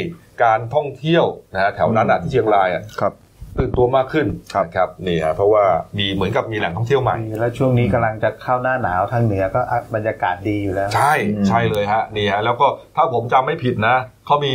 [0.44, 1.24] การท่องเที่ยว
[1.54, 3.14] นะฮะแถวนั้นอะที่เชียงรายอะครับ
[3.58, 5.64] ตื่นตัวมากขึ้นครับนะครับนี่ฮะเพราะว่า
[5.98, 11.12] มีเหมือนกับมีแหล่งท่องเที่ยวใหม่ แล้วช่วงนี้กำลังจะเข้าหน้าหนาวทางเหนือก็อะบรรยากาศดีอยู่แล้ว ใช่
[11.48, 13.96] ใช่เลยฮะนี่ฮะแล้วก็ถ้าผมจำไม่ผิดนะ
[14.26, 14.54] เขามี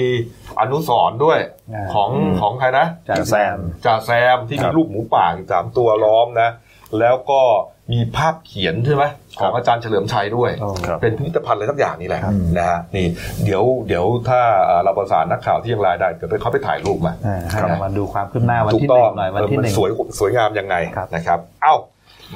[0.60, 1.40] อนุสรณ์ด้วย
[1.74, 6.50] อ่าของอืมของใครนะจากแซมจ่าแซมที่ครัมีบรูปหมูป่าอีกสามตัวล้อมนะ
[7.00, 7.42] แล้วก็
[7.94, 9.04] มีภาพเขียนใช่ไหม
[9.40, 13.08] ของอาจารย์เฉลิมชัยด้วยโอ้ครับเป็นพิพิธภัณฑ์อะไรสักอย่างนี่แหละครับนะฮะนี่
[13.44, 19.90] เดี๋ยวเดี๋ยวถ้าเอ่อเราประสานนักข่าวที่เชียังรายได้เดี๋ยวไปเขาไปถ่ายรูปมาอ่าให้เรามาดูความคืบหน้าวันถูกที่หต้นึ่องงหน่อยวันที่เออหมันึ่งสวย
[20.20, 21.76] สวยงามยังไงครับนะครับเอ้า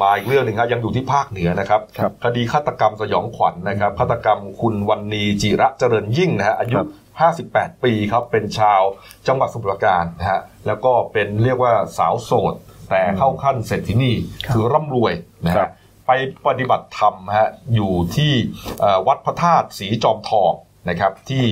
[0.02, 6.78] มาอีกเรื่องหนึ่งครับยังอยู่ที่ภาคเหนือนะครับครับคดีฆาตกรรมสยองขวัญนะครับฆาตกรรมคุณวันนีจิระเจริญยิ่งนะฮะอายุ
[7.20, 8.82] 58 ปีครับ เป็นชาว
[9.28, 12.54] จังหวัดสมุทรปราการนะฮะแล้วก็เป็นเรียกว่าสาวโสด
[12.90, 14.12] แต่เข้าขั้นเศรษฐินี
[14.54, 15.14] คือร่ำรวย
[15.46, 15.72] นะครัฮะบ
[16.08, 16.12] ไป
[16.48, 18.34] ปฏิบัติธรรมฮะอยู่ที่
[18.80, 20.52] เอ่อวัดพระธาตุสีจอมทอง
[20.90, 21.44] นะครับที่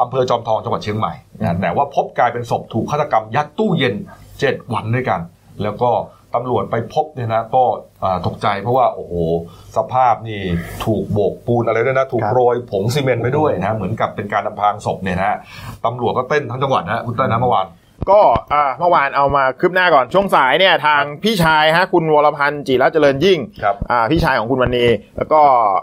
[0.00, 3.94] อำเภอจอมทองจังหวัดเชียงใหม่นะแต่ว่าพบกลายเป็นศพถูกฆาตกรรมยัดตู้เย็น
[4.34, 5.20] 7 วันด้วยกัน
[5.62, 5.90] แล้วก็
[6.34, 7.64] ตำรวจไปพบเนี่ยนะก็
[8.02, 9.14] อ่าตกใจเพราะว่าโอ้โห
[9.76, 10.40] สภาพนี่
[10.84, 15.36] ถูกโบกปูนอะไรด้วยนะถูกครับโรยผงซีเมนต์ไปด้วยนะเหมือนกับเป็นการอำพรางศพเนี่ยนะฮะ
[15.84, 17.68] ตำรวจก็เต้นทั้งจังหวัดนะคุณเต้นนะเมื่อวาน
[18.10, 18.20] ก็
[18.54, 25.40] อ่าเมื่อวานเอามาคืบหน้าก่อนช่วงสายเนี่ยทางพี่ชายฮะคุณวรพันธ์จิระเจริญยิ่งครับอ่าพี่ชายของคุณวันนีแล้วก็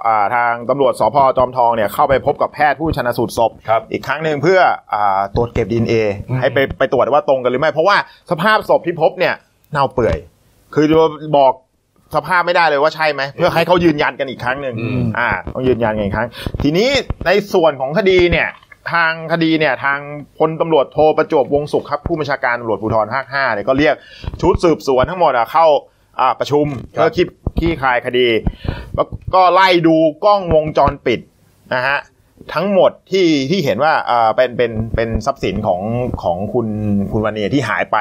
[0.07, 4.59] อ่าทางตำรวจสพจอมทองเนี่ยเข้าไปพบกับแพทย์ผู้ชนะสูตรศพครับอีกครั้งหนึ่งเพื่อ
[4.93, 5.93] อ่าตรวจเก็บดีเอ
[6.29, 7.97] อืมให้ไปไปตรวจว่าตรงกันหรือไม่ เพราะว่า
[8.31, 9.35] สภาพศพที่พบเนี่ย
[9.71, 10.17] เน่าเปื่อย
[10.73, 10.95] คือจะ
[11.37, 11.53] บอก
[12.15, 16.29] สภาพไม่ได้เลยว่าใช่ไหม เพื่อให้เขายืนยันกันอีกครั้งหนึ่งอืมอ่าต้องยืนยันกันอีกครั้ง
[16.61, 16.89] ทีนี้
[17.25, 18.49] ในส่วนของคดีเนี่ย
[18.91, 19.99] ทางคดีเนี่ย ทาง
[20.37, 23.95] พลตำรวจโทประจวบวงศุขครับ ผู้บัญชาการตำรวจภูธรภาคห้าเนี่ยก็เรียก
[24.41, 25.65] ชุดสืบสวนทั้งหมดอะเข้า
[26.19, 26.65] อ่าประชุม
[26.95, 27.27] ครับเพื่อคิด
[27.59, 28.27] ขี้คลายคดี
[28.95, 31.19] แล้วก็ไล่ดูกล้องวงจรปิด
[31.73, 31.97] นะฮะ
[32.53, 35.81] ทั้งหมดที่ที่เห็นว่าอ่าเป็นเป็นเป็นทรัพย์สินของ
[36.23, 36.67] ของคุณ
[37.11, 37.97] คุณวันเนียที่หายไป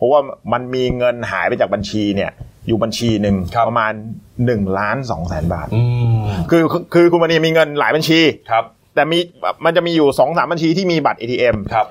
[0.00, 0.20] เพราะว่า
[0.52, 2.30] มันมีเงินหายไปจากบัญชีเนี่ย
[2.66, 3.92] อยู่บัญชีหนึ่งครับประมาณ
[4.34, 5.82] 1ล้าน2แสนบาทอื
[6.20, 8.20] มคือคือคือคุณวันเนียมีเงินหลายบัญชี
[8.50, 9.18] ครับ แต่มี
[9.64, 11.86] มันจะมีอยู่สองสามบัญชีที่มีบัตร ATM ครับ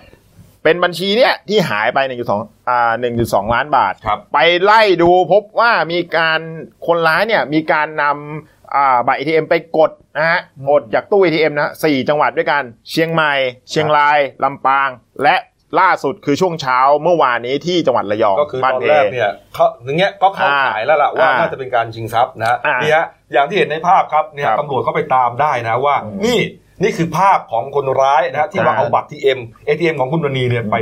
[0.63, 1.99] เป็นบัญชีเนี่ยที่หายไป
[2.35, 2.91] 1.2อ่า
[3.23, 6.39] 1.2ล้านบาทครับไปไล่ดูพบว่ามีการ
[6.87, 13.33] คนร้ายเนี่ยมีการนำอ่าบัตร ATM ไปกดนะฮะกดจากตู้ ATM นะสี่จังหวัดด้วยกัน เชียงใหม่
[13.69, 14.89] เชียงรายลำปาง
[15.23, 15.35] และ
[15.79, 26.39] ล่าสุดคือช่วงเช้าเมื่อวานนี้ที่จังหวัดระยองก็คือบ้าตอนเพแรกเนี่ยเขาอย่างเงี้ยก็เข้าอ่าขายแล้วล่ะว่าอ่าน่าจะเป็นการชิงทรัพย์นะฮะอ่านี่ฮะอย่างที่เห็นในภาพครับเนี่ยครับตำรวจก็ไปตามได้นะว่าอืมนี่
[26.83, 30.75] นี่คือภาพของคนร้ายนะฮะที่มาอ่าเอาบัตร TM ATM ของคุณมณีเนี่ยไป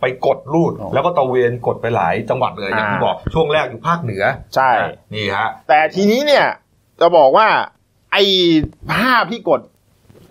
[0.00, 4.24] ไปกดรูด แล้วก็ตระเวนกดไปหลายจังหวัดเลยอย่างที่อ่าบอกช่วงแรกอยู่ภาคเหนือ
[4.54, 6.46] ใช่นะนี่ฮะแต่ทีนี้เนี่ย
[7.00, 7.48] จะบอกว่า
[8.12, 8.22] ไอ้
[8.92, 9.60] ภาพที่กด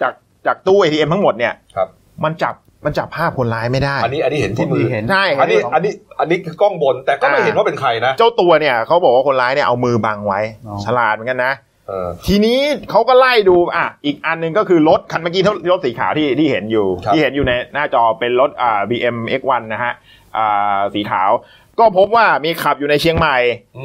[0.01, 0.14] จาก
[0.45, 1.88] จากตู้ ATM ทั้งหมดเนี่ยครับ
[2.24, 2.55] มันจับ
[2.86, 11.53] มันจับภาพคนร้ายไม่ได้ อันนี้อันนี้เห็นที่มือเห็นใช่อันนี้เห็นอันนี้อันนี้คือกล้องบนแต่ก็ไม่อ่าเห็นว่าเป็นใครนะเจ้าตัวเนี่ยเขาบอกว่าคนร้ายเนี่ยเอามือบังไว้อ๋อฉลาดเหมือนกันนะ
[11.88, 12.59] เออทีนี้
[12.89, 19.93] เขาก็ไล่ดูอะอีกอันหนึงก็คือรถคันเมื่อกี้รถสีขาวที่ที่เห็นอยู่ครับที่เห็นอยู่ในหน้าจอเป็นรถอ่า BM X1 นะฮะ
[20.38, 21.32] อ่าสีขาว
[21.79, 23.38] ก็พบว่ามีขับอยู่ในเชียงใหม่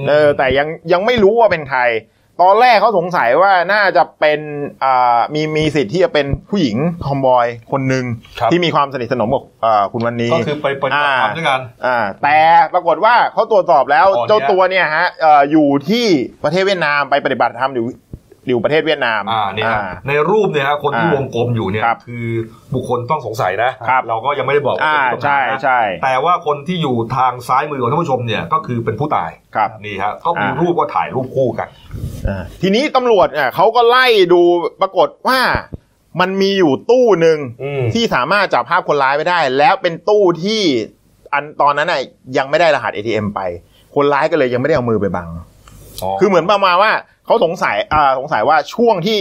[0.09, 1.81] เออแต่ยังยังไม่รู้ว่าเป็นใคร
[2.43, 4.41] ตอนแรกเขาสงสัยว่าน่าจะเป็น
[4.85, 8.05] อ่ามีมีสิทธิ์ที่จะเป็นผู้หญิงทอมบอยคนหนึ่ง
[8.41, 12.39] ครับที่มีความสนิทสนมกับอ่าคุณวันนี้ก็คือไปปฏิบัติธรรมด้วยกันอ่าแต่
[12.75, 16.07] ปรากฏว่าเขาตรวจสอบแล้วอ๋อเนี่ยเจ้าตัวเนี่ยฮะเอ่ออยู่ที่
[16.45, 17.85] ประเทศเวียดนามไปปฏิบัติธรรมอยู่
[18.49, 22.27] อยู่ประเทศเวียดนามอ่าเนี่ยฮะอ่าในรูปเนี่ยฮะคนที่อ่าวงกลมอยู่เนี่ยครับคือ
[22.75, 31.69] บุคคลต้องสงสัยนะครับเราก็ยังไม่ได้บอกว่าอ่าเป็นผู้ต้องหาใช่นะใช่แต่ว่าคนที่อยู่ทางซ้ายมือของท่านผู้ชมเนี่ยก็คือเป็นผู้ตายครับนี่ฮะก็มีอ่ารูปก็ถ่ายรูปคู่กัน
[32.29, 34.43] อ่าทีนี้ตำรวจเนี่ยเขาก็ไล่ดู
[34.81, 35.41] ปรากฏว่า
[36.21, 40.63] มันมีอยู่ตู้หนึ่งอืมที่สามารถจับภาพคนร้ายไว้ได้ แล้วเป็นตู้ที่
[41.33, 42.01] อันตอนนั้นน่ะ
[42.37, 43.41] ยังไม่ได้รหัส ATM ไป
[43.95, 45.29] คนร้ายก็เลยยังไม่ได้เอามือไปบัง
[46.21, 46.93] คือเหมือนประมาณว่า
[47.27, 49.19] เขาสงสัยอ่าสงสัยว่าช่วงที่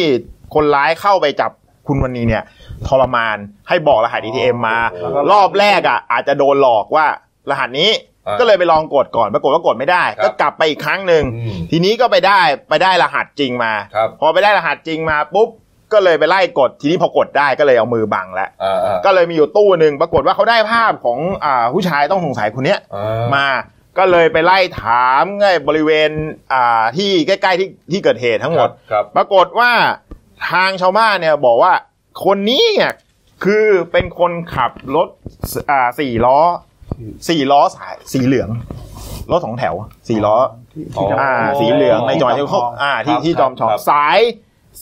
[0.55, 1.51] คนร้ายเข้าไปจับ
[1.87, 2.43] คุณวันนี้เนี่ย
[2.87, 3.37] ทรมาน
[3.69, 7.05] ให้บอกรหัส ATM มาแล้วก็รอบแรกอะ อาจจะโดนหลอกว่า
[7.49, 7.91] รหัสนี้
[8.27, 12.39] อ่าก็เลยไปลองกดก่อนปรากฏว่ากดไม่ได้ครับก็กลับไปอีกครั้งหนึ่งอืมทีนี้ก็ไปได้
[12.69, 15.49] ไปได้รหัสจริงมาครับพอไปได้รหัสจริงมาปุ๊บ
[15.93, 23.45] ก็เลยไปไล่กดทีนี้พอกดได้ก็เลยเอามือบังแล้วอ่าอ่าก็เลยมีอยู่ตู้หนึ่งปรากฏว่าเขาได้ภาพของอ่าผู้ชายต้องสงสัยคนเนี้ยอ่ามา
[23.97, 26.09] ก็เลยไปไล่ถามไงบริเวณ
[26.53, 29.71] อ่าที่ใกล้ๆที่ที่เกิดเหตุทั้งหมด ครับ ปรากฏว่า
[30.51, 31.73] ทางชาวบ้านเนี่ยบอกว่า
[32.25, 32.93] คนนี้เนี่ย
[33.43, 35.07] คือเป็นคนขับรถ
[35.69, 36.39] อ่าสี่ล้อ
[37.29, 38.49] สี่ล้อสายสีเหลือง
[39.31, 39.75] รถสองแถว
[40.09, 40.35] สี่ล้อ
[40.97, 44.19] อ๋ออ่า สีเหลืองในจอยที่ที่เขาจอมทองอ่าที่ครับที่จอมทองครับสาย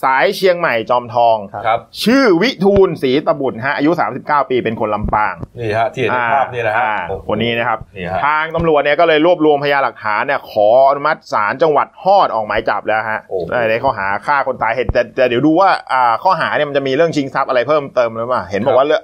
[0.02, 1.36] สายเชียงใหม่จอมทอง
[1.66, 3.90] ครับ ชื่อวิทูลศรีตบุตรฮะอายุ
[4.20, 19.02] 39 ปีเป็นคนลำปางนี่ฮะที่เห็นในภาพนี่นะฮะอ่าโอ้โหคนนี้นะครับนี่ฮะทางตำรวจเนี่ยก็เลยรวบรวมพยานหลักฐานเนี่ยขออนุมัติศาลจังหวัดฮอดออกหมายจับแล้วฮะโอ้โหได้ในข้อหาฆ่าคนตายเหตุแต่แต่เดี๋ยวดูว่าอ่าข้อหาเนี่ยมันจะมีเรื่องชิงทรัพย์อะไรเพิ่มเติมหรือเปล่าเห็นบอกว่าเรื่อง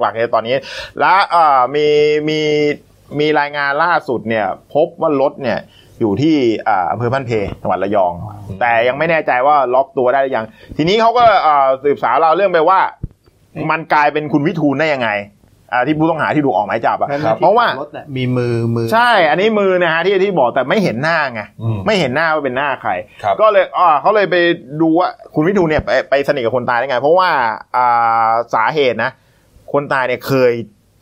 [0.00, 0.56] หลักๆเนี่ยตอนนี้
[1.00, 1.86] และอ่ามี
[2.28, 2.40] มี
[3.20, 5.58] มีรายงานล่าสุดเนี่ย พบว่ารถเนี่ย
[6.00, 6.36] อยู่ที่
[6.68, 7.30] อ่าอำเภอบ้านเพ
[7.62, 8.12] จังหวัดระยอง
[8.60, 10.46] แต่ยังไม่แน่ใจว่าล็อกตัวได้หรือยัง
[10.76, 12.80] ทีนี้เขาก็อ่าสืบสาวเราวเรื่องไปว่า
[13.70, 15.10] มันกลายเป็นคุณวิทูลได้ยังไง
[15.72, 22.90] อ่าที่ผู้ต้องหาที่ถูกออกหมายจับอะนั่นน่ะเพราะว่าที่ขับรถน่ะมีมือมือ ใช่ อันนี้มือนะฮะที่ที่บอกแต่ไม่เห็นหน้าไงอืมไม่เห็นหน้าว่าเป็นหน้าใคร
[23.22, 24.36] ครับก็เลยอ่าเขาเลยไป
[24.80, 27.30] ดูว่าคุณวิทูลเนี่ยไปไปสนิทกับคนตายได้ไง เพราะว่า
[27.76, 29.10] อ่าสาเหตุนะ
[29.72, 30.52] คนตายเนี่ยเคย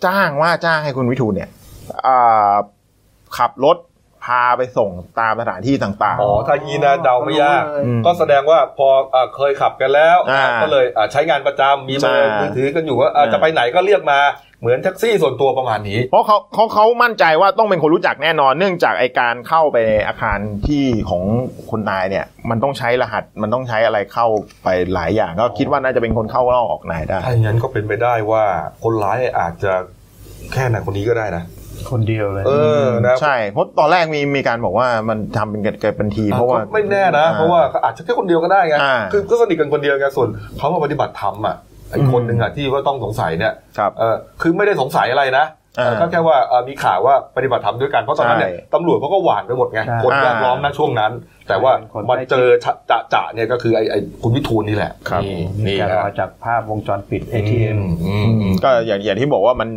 [0.06, 1.48] จ้างว่าจ้างให้คุณวิทูลเนี่ย
[2.06, 2.52] อ่า
[3.38, 3.76] ขับรถ
[4.24, 4.90] พาไปส่ง
[5.20, 14.20] ตามสถานที่ต่างอ๋อ ถ้ายีนะเดาไม่ยากอืมก็แสดงว่าพออ่าเคยขับกันแล้วอ่าก็เลยอ่าใช้งานประจำมีเบอร์ใช่มือถือกันอยู่ว่าอ่าอ่าจะไปไหนก็เรียกมา
[14.60, 21.22] เหมือนแท็กซี่ส่วนตัวประมาณนี้ เพราะเขาเขาเขามั่นใจว่าต้องเป็นคนรู้จักแน่นอน เนื่องจากไอการเข้าไปในอาคารที่ของ
[21.70, 24.26] คนตายเนี่ย มันต้องใช้รหัสมันต้องใช้อะไรเข้า
[24.64, 28.44] ไปหลายอย่าง ก็คิดว่าน่าจะเป็นคนเข้าเล่าออกนายได้ถ้าอย่างนั้นก็เป็นไปได้ว่า
[28.82, 29.72] คนร้ายอาจจะ
[30.52, 31.44] แค่ไหนคนนี้ก็ได้นะ
[31.90, 32.52] คนเดียวเลย เอ
[32.82, 41.56] อนะใช่เพราะตอนแรกมีมีการบอกว่ามันทำเป็นเกิดเป็นทีมเพราะว่าก็ไม่แน่นะ เพราะว่าเขาอาจจะแค่คนเดียวก็ได้ไงอ่าคือก็สนิทกันคนเดียวไงส่วนเขามาปฏิบัติธรรมอะ
[41.90, 45.67] ไอ้คนหนึ่งอะที่ว่าต้องสงสัยเนี่ยครับเออคือไม่ได้สงสัยอะไรนะอ่า
[46.00, 51.12] ก็แค่ว่าเอ่อมีข่าวว่าปฏิบัติธรรมด้วยกันเพราะตอนนั้นเนี่ยใช่ตำรวจเขาก็หวานไปหมดไงใช่คนแวดล้อมนะช่วงนั้น
[51.48, 52.48] แต่ว่าเป็นคนมาใกล้ชิดเจอ
[52.90, 59.68] จะจะเนี่ยก็คือไอ้ไอ้คุณวิทูลนี่แหละครับนี่มีนี่การฮะมาจากภาพวงจรปิด ATM อืมอืมก็อย่างอย่างที่บอกว่ามัน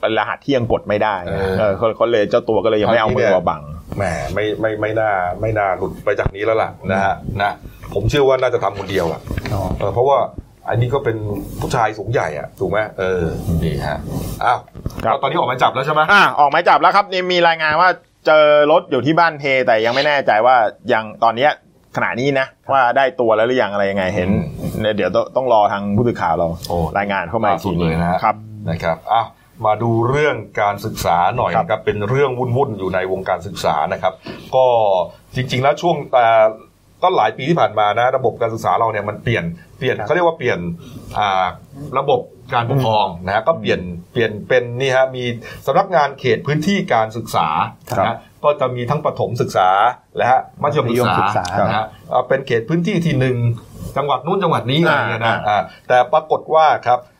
[0.00, 3.62] เป็นรหัสที่ยังกดไม่ได้เออเออเขาเขาเลยเจ้าตัวก็เลยยังไม่เอามือมาบัง
[3.96, 4.04] แหม
[4.34, 5.10] ไม่ไม่ไม่น่า
[5.40, 7.52] ไม่น่าหลุดไปจากนี้แล้วล่ะนะฮะนะ
[7.94, 9.20] ผมเชื่อว่าน่าจะทำคนเดียวอะ
[9.52, 10.18] อ๋อเออเพราะว่า
[10.70, 11.16] อันนี้ก็เป็น
[11.60, 13.22] ผู้ชายสูงใหญ่อะถูกไหมเออ
[13.62, 13.98] นี่ฮะ
[14.44, 14.58] อ้าว
[15.04, 17.88] ครับแล้วตอนนี้ออกหมายจับแล้วใช่ไหมอ่าออกหมายจับแล้วครับนี่มีรายงานว่า
[18.26, 20.56] เจอรถอยู่ที่บ้านเพ แต่ยังไม่แน่ใจว่า
[20.92, 21.50] ยังตอนเนี้ย
[21.96, 24.28] ขณะนี้นะว่าได้ตัวแล้วหรือยังอะไรยังไงเห็น
[24.80, 28.36] เนี่ยเดี๋ยวต้องต้องรอทางผู้สื่อข่าวเราโอ้รายงานเข้ามาอีกสุทีดเลยนะฮะครับ
[28.70, 29.24] นะครับอะ
[29.66, 34.14] มาดูเรื่องการศึกษาหน่อยครับนะครับเป็นเรื่องวุ่นๆอยู่ในวงการศึกษานะครับ
[34.54, 34.64] ก็
[35.34, 36.26] จริง ๆ แล้วช่วงแต่
[37.02, 39.44] ก็หลายปีที่ผ่านมานะระบบการศึกษาเราเนี่ยมันเปลี่ยน
[39.78, 40.58] เปลี่ยนเขาเรียกว่าเปลี่ยน
[41.18, 41.44] อ่า
[41.98, 42.20] ระบบ
[42.54, 43.80] การปกครองนะฮะก็เปลี่ยน
[44.12, 45.24] เปลี่ยนเป็นนี่ฮะมี
[45.66, 47.48] สำนักงานเขตพื้นที่การศึกษา
[47.90, 49.70] ครับนะฮะก็จะมีทั้งประถมศึกษา
[50.16, 53.36] และฮะมัธยมศึกมัธยมศึกษาษานะฮะอ่าเป็นเขตพื้นที่ที่หนึ่ง
[53.96, 57.19] จังหวัดนู้นจังหวัดนี้อะไรเงี้ยนะอ่าอ่าแต่ปรากฏว่าครับอ่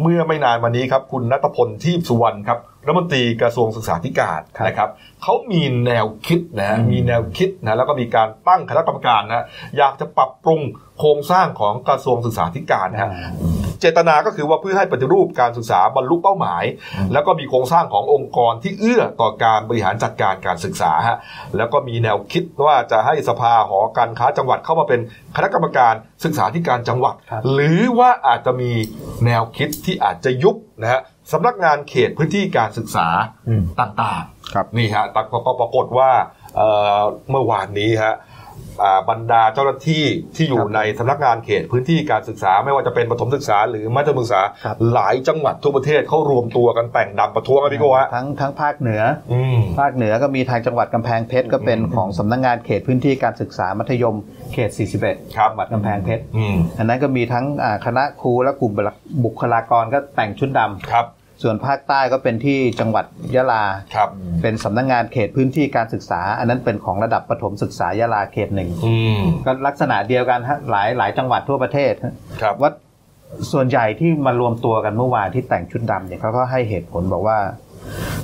[0.00, 4.88] เมื่อไม่นานมานี้ครับคุณนัทพลทีพสุวรรณครับรัฐมนตรีกระทรวงศึกษาธิการครับนะครับ
[5.22, 9.46] เขามีแนวคิดนะฮะมีแนวคิดนะแล้วก็มีการตั้งคณะกรรมการนะ
[9.78, 10.60] อยากจะปรับปรุง
[10.98, 13.10] โครงสร้างของกระทรวงศึกษาธิการนะฮะ
[13.80, 16.64] เจตนาก็คือว่าเพื่อให้ปฏิรูปการศึกษาบรรลุเป้าหมาย
[17.12, 21.18] แล้วก็มีโครงสร้างขององค์กรที่เอื้อต่อการบริหารจัดการการศึกษาฮะ
[21.56, 25.00] แล้วก็มีแนวคิดว่าจะให้สภาหอการค้าจังหวัดเข้ามาเป็น
[25.36, 28.72] คณะกรรมการศึกษาธิการจังหวัดครับหรือว่าอาจจะมี
[29.26, 31.00] แนวคิดที่อาจจะยุบนะฮะ
[31.32, 33.08] สำนักงานเขตพื้นที่การศึกษา
[33.48, 36.10] อืมต่างๆครับนี่ฮะแต่ก็ปรากฏว่า
[36.56, 37.00] เอ่อ
[37.30, 38.27] เมื่อวานนี้ฮะอ่า
[39.10, 40.04] บรรดาเจ้าหน้าที่
[40.36, 49.02] ที่อยู่ครับในสำนักงานเขตพื้นที่การศึกษาไม่ว่าจะเป็นประถมศึกษาหรือมัธยมศึกษาครับหลายจังหวัดทั่วประเทศเขารวมตัวกันแต่งดำประท้วงกันพี่โก้ฮะทั้งทั้งภาคเหนือ
[49.32, 54.16] อืมภาคเหนือก็มีทางจังหวัดกำแพงเพชรก็เป็นของสำนักงานเขตพื้นที่การศึกษามัธยม
[54.52, 54.70] เขต
[55.02, 58.72] 41ครับจังหวัดกำแพงเพชรอืมอันนั้นก็มีทั้งอ่าคณะครูและกลุ่ม
[59.24, 61.06] บุคลากรก็แต่งชุดดำครับ
[61.42, 63.64] ส่วนภาคใต้ก็เป็นที่จังหวัดยะลา
[63.94, 64.08] ครับ
[64.42, 72.70] เป็นสำนักงานเขตพื้นที่การศึกษา อันนั้นเป็นของระดับประถมศึกษายะลาเขตหนึ่งอืมก็ลักษณะเดียวกันฮะหลายหลายจังหวัดทั่วประเทศฮะครับ ว่า
[73.52, 77.38] ส่วนใหญ่ที่มารวมตัวกันเมื่อวานที่แต่งชุดดำเนี่ยเขาก็ให้เหตุผลบอกว่า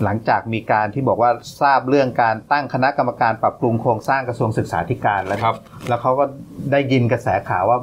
[0.02, 5.56] หลังจากมีการที่บอกว่าทราบเรื่องการตั้งคณะกรรมการปรับปรุงโครงสร้างกระทรวงศึกษาธิการแล้ว ครับ
[5.88, 6.24] แล้วเขาก็
[6.72, 7.78] ได้ยินกระแสข่าวว่า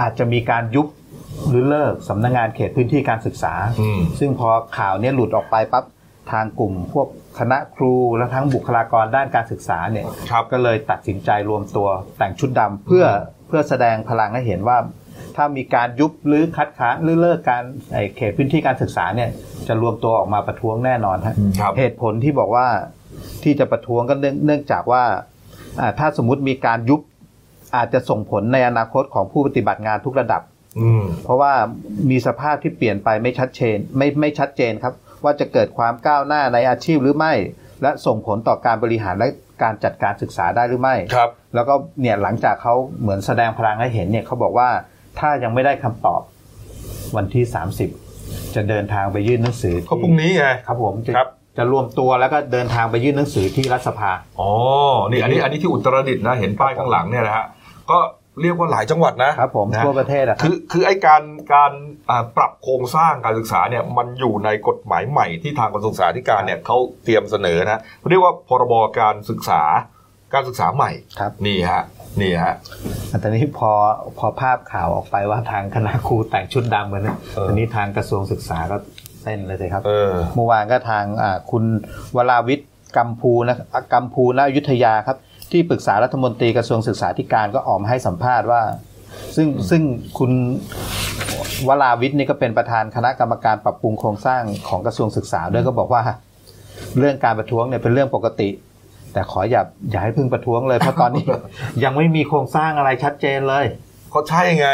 [0.00, 0.86] อาจจะมีการยุบ
[1.50, 5.84] หรือเลิกสำนักงานเขตพื้นที่การศึกษาอืมซึ่งพอข่าวเนี้หลุดออกไปปั๊บ
[6.32, 7.08] ทางกลุ่มพวก
[7.38, 13.04] คณะครูและทั้งบุคลากรด้านการศึกษาเนี่ยครับก็เลยตัดสินใจรวมตัวแต่งชุดดำเพื่อ
[13.48, 14.78] เพื่อแสดงพลังให้เห็นว่า
[15.36, 17.62] ถ้ามีการยุบหรือคัดค้านหรือเลิกการ
[17.92, 19.30] ไอ้เขตพื้นที่การศึกษาเนี่ย
[19.68, 22.66] จะรวมตัวออกมาประท้วงแน่นอนฮะครับเหตุผลที่บอกว่า
[23.42, 25.04] ที่จะประท้วงก็เนื่องเนื่องจากว่า
[25.80, 27.00] อ่าถ้าสมมุติมีการยุบ
[27.76, 30.51] อาจจะส่งผลในอนาคตของผู้ปฏิบัติงานทุกระดับอืม
[31.24, 31.52] เพราะว่า
[32.10, 34.94] มีสภาพที่เปลี่ยนไปไม่ชัดเจนไม่ไม่ชัดเจนครับ
[35.24, 37.32] ว่าจะเกิดความก้าวหน้าในอาชีพหรือไม่
[37.82, 39.28] และส่งผลต่อการบริหารและ
[39.62, 44.68] การจัดการศึกษาได้หรือไม่ครับ แล้วก็เนี่ยหลังจากเขาเหมือนแสดงพลังให้เห็นเนี่ยเขาบอกว่า
[45.18, 46.22] ถ้ายังไม่ได้คำตอบ
[47.16, 47.44] วันที่
[47.98, 54.10] 30 จะเดินทางไปยื่นหนังสือก็พรุ่งนี้ไงครับผมจะครับจะรวมตัวแล้วก็เดินทางไปยื่นหนังสือที่รัฐสภา
[54.40, 54.50] อ๋อ
[55.10, 57.46] นี่อันนี้อันนี้ที่อุตรดิตถ์นะ เห็นป้ายข้างหลังเนี่ยนะฮะ
[57.90, 57.98] ก็
[58.40, 61.22] เรียกว่าหลายจังหวัดนะครับผมนะทั่วประเทศอะครับคือคือไอ้การ
[61.54, 61.72] การ
[62.10, 67.80] อ่าปรับโครงสร้างการศึกษาเนี่ยมันอยู่ในกฎหมายใหม่ที่ทางกระทรวงศึกษาธิการเนี่ยเขาเตรียมเสนอนะ
[68.10, 69.62] เรียกว่าพรบการศึกษา
[70.34, 71.82] การศึกษาใหม่ครับนี่ฮะ
[72.20, 72.54] นี่ฮะ
[73.10, 73.70] อันนี้พอ
[74.18, 78.76] พอภาพข่าวออกไปว่าทางคณะครูแต่งชุดดำกันนะเอออัอันนี้ทางกระทรวงศึกษาก็
[79.22, 81.64] เต้นเลยสิครับเออเมื่อวานก็ทางอ่าคุณ
[82.16, 85.16] วราวิทย์กัมพูนะอะกัมพูนายุทธยาครับ
[85.52, 88.62] ที่ปรึกษารัฐมนตรีกระทรวงศึกษาธิการก็ออกมาให้สัมภาษณ์ว่า
[89.36, 89.82] ซึ่งซึ่ง
[90.18, 90.32] คุณ
[91.68, 96.02] วราวิทย์นี่ก็เป็นประธานคณะกรรมการปรับปรุงโครงสร้างของกระทรวงศึกษาด้วยก็บอกว่า
[96.98, 98.48] เรื่องการประท้วงเนี่ยเป็นเรื่องปกติ
[99.12, 101.24] แต่ขออย่าอย่าให้เพึ่งประท้วงเลยเพราะตอนนี้
[101.84, 103.64] ยังไม่มีโครงสร้างอะไรชัดเจนเลย
[104.14, 104.68] ก็ใช่ไง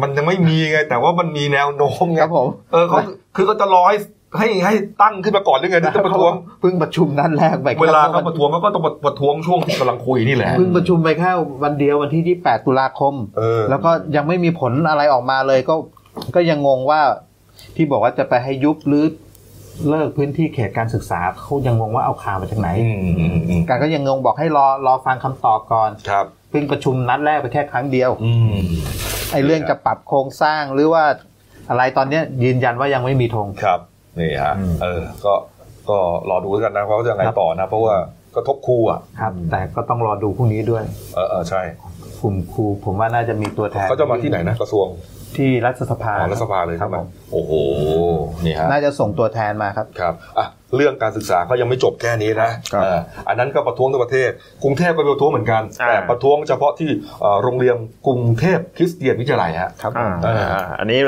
[0.00, 3.00] มันยังไม่มีไง แต่ว่ามันมีแนวโน้มไงครับผมเออเขา
[3.36, 3.96] คือเขาจะรอให้
[4.36, 11.30] ให้ให้ตั้งขึ้นมาก่อนหรือไงที่จะประท้วงเพิ่งประชุมนัดแรกไปแค่เวลาเขาประท้วงเขาก็ต้องประท้วงช่วงที่กำลังคุยนี่แหละเพิ่งประชุมไปแค่
[11.62, 15.74] วันเดียววันที่ 28 ตุลาคมเออแล้วก็ยังไม่มีผลอะไรออกมาเลยก็
[16.34, 17.00] ก็ยังงงว่า
[17.76, 19.04] ที่บอกว่าจะไปให้ยุบหรือ
[19.88, 28.54] เลิกพื้นที่เขตการศึกษาเขายังงงว่าเอาข่าวมาจากไหนอืมอืมอืมการก็ยังงงบอกให้รอรอฟังคำตอบก่อนครับเพิ่งประชุมนัดแรกไปแค่ครั้งเดียวอืม
[29.32, 31.04] ไอ้เรื่องจะปรับโครงสร้างหรือว่า
[31.70, 33.80] อะไรตอนเนี้ยยืนยันว่ายังไม่มีธงครับ
[34.20, 35.34] นี่ฮะอืมเออก็
[35.90, 35.98] ก็
[36.30, 37.94] รอดูแล้วกันนะว่าเขาจะยังไงต่อนะ เพราะว่า
[38.34, 41.62] ก็ทบครูอะครับ แต่ก็ต้องรอดูพรุ่งนี้ด้วย เออเออใช่
[42.20, 44.86] กลุ่มครูผมว่าน่าจะมีตัวแทนเขาจะมาที่ไหนนะกระทรวง
[45.36, 47.52] ที่รัฐสภาอ๋อรัฐสภาเลยครัใช่บไหมผม โอ้โห
[48.44, 52.98] นี่ฮะน่าจะส่งตัวแทนมาครับครับอะเรื่องการศึกษาก็ยังไม่จบแค่นี้นะครับเอ่อ
[53.28, 54.30] อันนั้นก็ประท้วงทั้งประเทศ
[54.62, 57.76] กรุงเทพก็ประท้วงเหมือนกันอ่าแต่ประท้วงเฉพาะที่เอ่อโรงเรียน
[58.06, 60.98] กรุงเทพคริสเตียนวิทยาลัยฮะครับอ่าเอออ่าอันนี้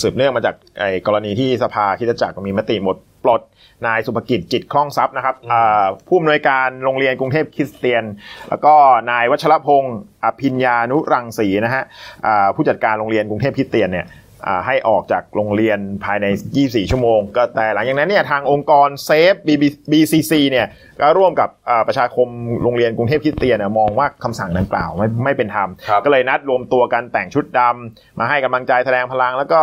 [0.00, 3.42] สืบเนื่องมาจากไอ้กรณีที่สภาคริดจักรมีมติหมดปลด
[3.86, 8.04] นายสุภกิจจิตคล่องทรัพย์นะครับอ่าผู้อำนวยการโรงเรียนกรุงเทพคริสเตียน
[8.48, 8.74] แล้วก็
[9.10, 11.82] นายวัชรพงศ์อภิญญานุรังสีนะฮะ
[12.26, 14.23] อ่าผู้จัดการโรงเรียนกรุงเทพคริสเตียนเนี่ยอ่า
[14.66, 16.26] ให้ออกจากโรงเรียนภายใน
[16.58, 19.34] 24 ชั่วโมง ก็แต่หลังจากนั้นเนี่ยทางองค์กรเซฟ
[19.90, 20.66] BCC เนี่ย
[21.00, 22.28] ก็ร่วมกับอ่าประชาคม
[22.62, 29.60] โรงเรียนกรุงเทพคริสเตียนเนยมองว่าคำสั่งดังกล่าวไม่ไม่เป็นธรรมครับก็เลยนัดรวมตัวกันแต่งชุดดำมาให้กำลังใจแสดงพลัง แล้วก็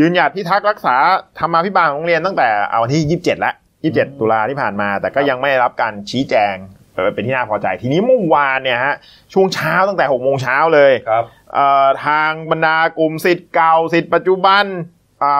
[0.00, 0.96] ยืนหยัดพิทักษ์รักษา
[1.38, 3.54] ธรรมาภิบาลของโรงเรียนตั้งแต่เอาวันที่ 27 แล้ว
[3.86, 6.54] 27 ตุลาที่ผ่านมา แต่ก็ยังไม่ได้รับการชี้แจง
[6.98, 8.94] เออเป็นที่น่าพอใจ ทีนี้เมื่อวานเนี่ยฮะ
[9.32, 11.24] ช่วงเช้าตั้งแต่6โมงเช้าเลยครับ
[11.54, 14.97] เอ่อทางบรรดากลุ่มสิทธิ์เก่าสิทธิ์ปัจจุบันอ่า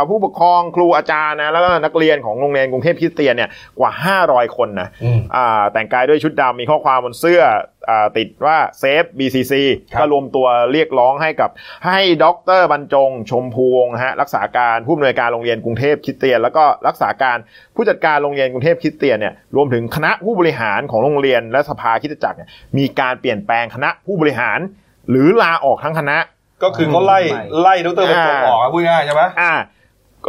[0.09, 3.91] ผู้ปกครองครูอาจารย์นะแล้วก็นักเรียนของโรงเรียนกรุงเทพคริสเตียนเนี่ยกว่า
[4.25, 7.43] 500 คนนะอืมอ่าแต่งกายด้วยชุดดำมีข้อความบนเสื้อ
[7.91, 9.55] อาติดว่าเซฟ BCC
[9.93, 11.51] ครับก็รวมตัวเรียกร้องให้กับ
[11.87, 12.27] ให้ด
[12.59, 17.37] รบรรจง ชมพูวงศ์นะฮะรักษาการผู้อำนวยการโรงเรียนกรุงเทพคริสเตียน แล้วก็รักษาการ
[17.77, 22.49] ผู้จัดการโรงเรียนกรุงเทพคริสเตียนเนี่ยรวมถึงคณะผู้บริหารของโรงเรียนและสภาคริสตจักรเนี่ย
[22.79, 24.59] มีการเปลี่ยนแปลงคณะผู้บริหาร
[25.11, 26.17] หรือลาออกทั้งคณะ
[26.63, 27.21] ก็คือเขาไล่
[27.61, 29.55] ไล่ดรบรรจงออกอะพูดง่ายๆใช่ไหมอ่า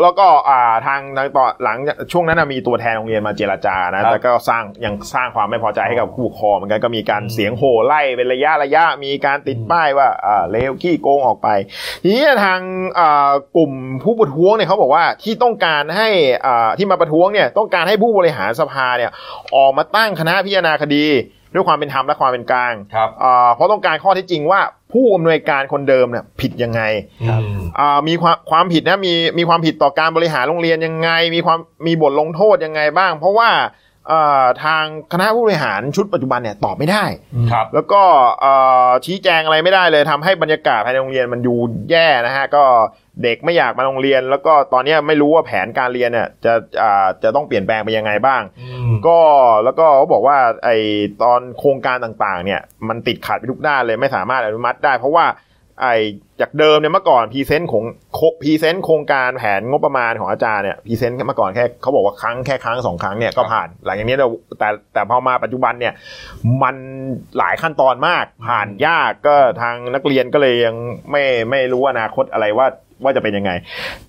[0.01, 11.47] แล้วก็อ่าทางทางต่อหลังจากช่วงนั้นนะมีตัวแทนโรงเรียนมาเจรจาครันะบแต่ก็สร้างยังสร้างความไม่พอใจให้กับผู้ปกครองเหมือนกันก็มีการเสียงโห่ไล่เป็นระยะระยะมีการติดป้ายว่าอ่าเลวขี้โกงออกไป
[12.03, 12.59] ทีนี้ทาง
[12.99, 13.71] อ่ากลุ่ม
[14.03, 16.09] ผู้ประท้วงเนี่ยเขาบอกว่าที่ต้องการให้
[16.45, 19.11] อ่าที่มาประท้วงเนี่ยต้องการให้ผู้บริหารสภาเนี่ย
[19.55, 21.05] ออกมาตั้งคณะพิจารณาคดี
[21.53, 24.61] ด้วยความเป็นธรรมและความเป็นกลางครับอ่าเพราะต้องการข้อเท็จจริงว่า
[24.93, 26.81] ผู้อำนวยการคนเดิมเนี่ยผิดยังไง
[27.23, 33.49] อืมอ่ามีความความผิดนะมีมีความผิดต่อการบริหารโรงเรียนยังไง มีความมีบทลงโทษยังไงบ้าง เพราะว่า
[34.11, 37.05] อ่าทางคณะผู้บริหารชุดปัจจุบันเนี่ยตอบไม่ได้
[37.51, 38.01] ครับแล้วก็
[38.43, 41.55] อ่าชี้แจงอะไรไม่ได้เลยทำให้บรรยากาศภายในโรงเรียนมันดู
[41.91, 42.63] แย่นะฮะก็
[43.23, 49.19] เด็กไม่อยากมาโรงเรียน แล้วก็ตอนเนี้ยไม่รู้ว่าแผนการเรียนเนี่ยจะอ่าจะต้องเปลี่ยนแปลงไปยังไงบ้างอืมก็
[49.63, 50.69] แล้วก็เขาบอกว่าไอ
[51.23, 55.27] ตอนโครงการต่างๆ เนี่ยมันติดขัดไปทุกด้านเลยไม่สามารถอนุมัติได้ เพราะว่า
[55.83, 55.87] ไอ
[56.41, 57.83] จากเดิมเนี่ยเมื่อก่อน present ของ
[58.41, 64.27] present โครงการแผนงบประมาณของอาจารย์เนี่ย present เมื่อก่อนแค่เขาบอกว่าครั้งแค่ครั้งสองครั้งเนี่ยก็ผ่าน หลังจากนี้เรา
[64.59, 65.93] แต่แต่พอมาปัจจุบันเนี่ย
[66.63, 66.75] มัน
[67.37, 70.75] หลายขั้นตอนมากผ่านยากก็ทางนักเรียนก็เลยยัง
[71.11, 72.67] ไม่ไม่รู้อนาคตอะไรว่า
[73.03, 73.51] ว่าจะเป็นยังไง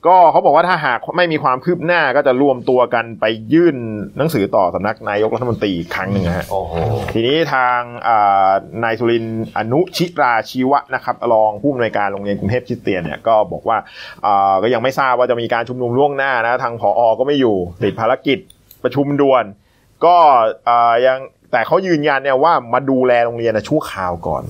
[0.07, 3.76] ก็เขาบอกว่าถ้าหากไม่มีความคืบหน้าก็จะรวมตัวกันไปยื่น
[4.18, 6.74] หนังสือต่อสำนักนายกรัฐมนตรีอีกครั้งหนึ่งนะฮะโอ้โห
[7.12, 8.51] ทีนี้ทางอ่า
[8.84, 13.78] นายสุรินทร์อนุชิราชีวะนะครับรองผู้อำนวยการโรงเรียนกรุงเทพคริสเตียนเนี่ยก็บอกว่า
[14.26, 18.38] อ่าก็ยังไม่ทราบว่าจะมีการชุมนุมล่วงหน้านะทางผอก็ไม่อยู่ติดภารกิจ
[18.82, 19.45] ประชุมด่วน
[20.05, 20.16] ก็
[20.68, 21.18] อ่ายัง
[21.53, 24.43] แต่เขายืนยันเนี่ยว่ามาดูแลโรงเรียนนะชั่วคราวก่อน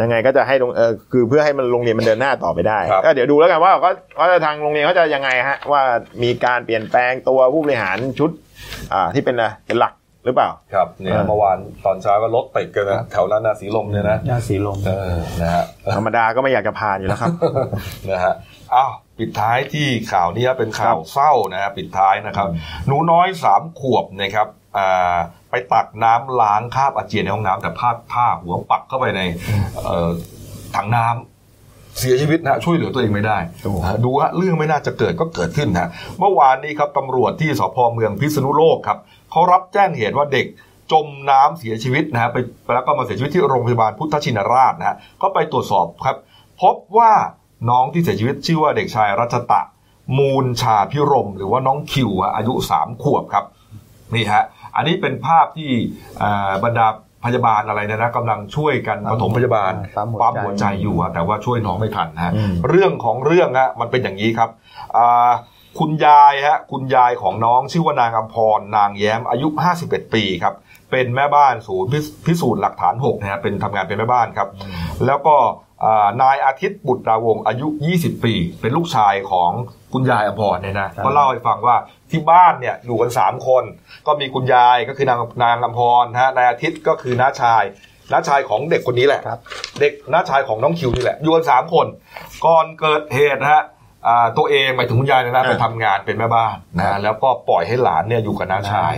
[0.00, 5.82] ยังไงก็จะให้โรงเออคือเพื่อให้มันโรงเรียนมันเดินหน้าต่อไปได้ครับก็เดี๋ยวดูแล้วกันว่าก็ว่าทางโรงเรียนเขาจะยังไงฮะว่า
[6.22, 8.30] มีการเปลี่ยนแปลงตัวผู้บริหารชุด
[8.92, 9.94] อ่าที่เป็นอะไรเป็นหลัก
[10.24, 15.64] หรือเปล่า ครับเนี่ยเออเมื่อวานตอนเช้าก็รถติดกันนะแถวนั้นนะสีลมเนี่ยนะย่าสีลมเออนะฮะ
[15.96, 17.30] ธรรมดาก็ไม่อยากจะผ่านอยู่แล้วครับ
[18.10, 18.34] นะฮะ
[18.74, 22.48] อ้าวปิดท้ายที่ข่าวนี้เป็นข่าวเศร้านะฮะปิดท้ายนะครับ
[22.86, 24.58] หนูน้อยสามขวบนะครับอ่า
[25.50, 29.20] ไปตักน้ำล้างคราบอาเจียนในห้องน้ำแต่พลาดผ้าหัวปักเข้าไปใน
[29.84, 30.10] เอ่อ
[30.76, 33.38] ถังน้ำเสียชีวิตนะช่วยเหลือตัวเองไม่ได้
[34.04, 38.98] ดูฮะเรื่องไม่น่าจะเกิดก็เกิดขึ้นนะเมื่อวานนี้ครับตำรวจที่สพเมืองพิษณุโลกครับ
[39.30, 40.46] เขารับแจ้งเหตุว่าเด็ก
[40.92, 42.36] จมน้ำเสียชีวิตนะฮะไป
[42.74, 46.16] แล้วก็มาเสียชีวิตที่โรงพยาบาลพุทธชินราชนะฮะก็ไปตรวจสอบครับ
[46.62, 47.12] พบว่า
[47.70, 49.60] น้องที่เสียชีวิตชื่อว่าเด็กชายรัชตะ
[50.18, 53.44] มูลชาพิรม หรือว่าน้องคิวอะอายุสามขวบครับ
[54.14, 54.44] นี่ฮะ
[54.76, 55.70] อันนี้เป็นภาพที่
[56.22, 56.86] อ่าบรรดา
[57.24, 64.50] พยาบาลอะไรเนยนะกำลังช่วยกันปฐมพยาบาลปั๊มหัวใจปั๊มหัวใจอยู่อะแต่ว่าช่วยน้องไม่ทันฮะอืมเรื่องของเรื่องฮะมันเป็นอย่างนี้ครับ
[64.96, 65.30] อ่า
[65.78, 69.48] คุณยายฮะคุณยายของน้องชื่อว่านางอภรนางแย้มอายุ
[69.82, 70.54] 51 ปีครับ
[70.90, 74.48] เป็นแม่บ้านศูนย์พิสพิสูจน์หลักฐาน6นะฮะเป็นทำงานเป็นแม่บ้านครับ
[75.06, 75.36] แล้วก็
[75.84, 77.66] อ่านายอาทิตย์บุตรดาวงศ์อายุ
[77.96, 79.50] 20 ปี เป็นลูกชายของ
[79.92, 81.76] คุณยายอภรเนี่ยนะก็เล่าให้ฟังว่า
[82.10, 83.64] ที่บ้านเนี่ยอยู่กัน3คน
[84.06, 87.64] ก็มีคุณยายก็คือนางนางอภรนะฮะนายอาทิตย์ก็คือน้าชาย
[88.12, 89.40] น้าชายของเด็กคนนี้แหละครับ
[89.80, 91.86] เด็กน้าชายของน้องคิวนี่แหละอยู่กันสามคน
[92.46, 93.62] ก่อนเกิดเหตุนะฮะ
[94.06, 98.94] อ่าตัวเองหมายถึงคุณยายเนยนะอ่าไปทำงานเป็นแม่บ้านนะแล้วก็ปล่อยให้หลานเนี่ยอยู่กับน้าชาย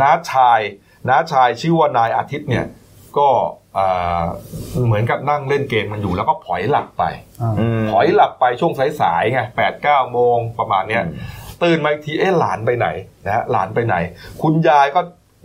[0.00, 0.60] น้าชาย
[1.08, 2.64] น้าชายชื่อว่านายอาทิตย์เนี่ย
[3.18, 3.28] ก็
[3.78, 4.24] อ่า
[4.86, 7.04] เหมือนกับนั่งเล่นเกมมันอยู่แล้วก็ผลอยหลับไป
[7.82, 11.14] มถอยหลับไปช่วงสายๆไงแปดเก้าโมงประมาณเนี้ยอืม
[11.62, 12.86] ตื่นมาอีกทีเอ๊ะหลานไปไหน
[13.26, 13.94] นะฮะหลานไปไหน
[14.42, 15.00] คุณยายก็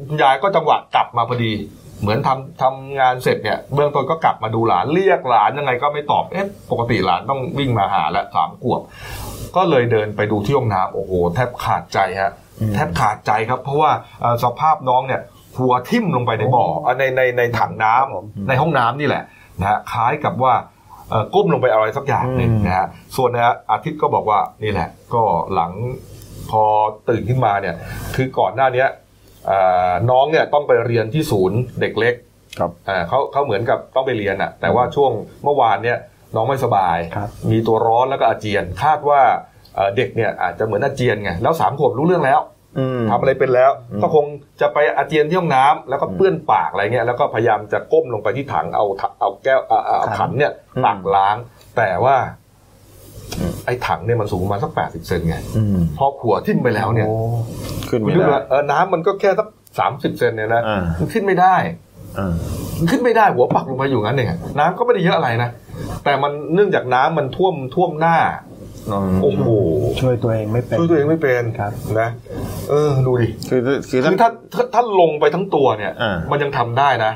[0.07, 1.53] คุณยายก็จังหวะกลับมาพอดี
[2.01, 8.81] เหมือนทำทำงานเสร็จเนี่ยเบื้องต้นก็กลับมาดูหลานเรียกหลานยังไงก็ไม่ตอบเอ๊ะปกติหลานต้องวิ่งมาหาแล้วสามขวบ
[9.55, 12.31] ก็เลยเดินไปดูที่ห้องน้ำโอ้โหแทบขาดใจฮะ
[12.73, 13.91] แทบขาดใจครับ เพราะว่า
[14.21, 15.21] เอ่อสภาพน้องเนี่ย
[15.59, 19.23] หัวทิ่มลงไปในบ่อเอ่อในในในถังน้ำในห้องน้ำนี่แหละ
[19.59, 20.53] นะฮะคล้ายกับว่า
[21.09, 25.71] เอ่อก้มลงไปอะไรสักอย่างหนึ่งนะฮะส่วนนะฮะอาทิตย์ก็บอกว่านี่แหละ ก็หลัง
[26.51, 26.63] พอ
[27.09, 27.75] ตื่นขึ้นมาเนี่ย
[28.15, 28.87] คือก่อนหน้าเนี้ย
[29.47, 32.15] เอ่อน้องเนี่ยต้องไปเรียนที่ศูนย์เด็กเล็ก
[32.59, 35.11] ครับอ่าเขาเขาเหมือนกับต้องไปเรียนอะแต่ว่าช่วง
[35.43, 35.97] เมื่อวานเนี่ย
[36.35, 39.21] น้องไม่สบายครับมีตัวร้อนแล้วก็อาเจียน คาดว่า
[39.75, 42.56] เอ่อเด็กเนี่ยอาจจะเหมือนอาเจียนไงแล้วสามขวบรู้เรื่องแล้วอืม
[43.09, 44.25] ทำอะไรเป็นแล้วอืมก็คง
[44.61, 50.51] จะไปอาเจียนที่ห้องน้ำแล้วก็เปื้อนปากอะไรเงี้ยแล้วก็พยายามจะก้มลงไปที่ถังเอาถเอาแก้วเอาเอาเอาขันเนี่ย
[50.85, 51.35] ตักล้าง
[51.77, 52.15] แต่ว่า
[53.65, 57.07] ไอ้ถังเนี่ยมันสูงประมาณสักแปดสิบเซนไงอืมพอขัวทิ่มไปแล้วเนี่ย
[57.89, 59.47] ขึ้นคุณไม่ดูได้ว่าเออน้ำมันก็แค่สัก
[59.79, 61.55] สามสิบเซนเนี่ยนะอ่ามันขึ้นไม่ได้
[62.17, 62.33] อ่า
[62.77, 65.49] มันขึ้นไม่ได้หัวปักลงไปอยู่งั้นเองอะน้ำก็ไม่ได้เยอะอะไรนะ
[66.03, 68.17] แต่มันเนื่องจากน้ำมันท่วมท่วมหน้า
[69.23, 69.49] โอ้โห
[70.01, 71.71] ช่วยตัวเองไม่เป็นช่วยตัวเองไม่เป็นครับ
[72.01, 72.09] นะ
[72.69, 77.11] เออดูดิคือคือคือถ้าถ้าถ้าลงไปทั้งตัวเนี่ยอ่ามัมันยังทำได้นะ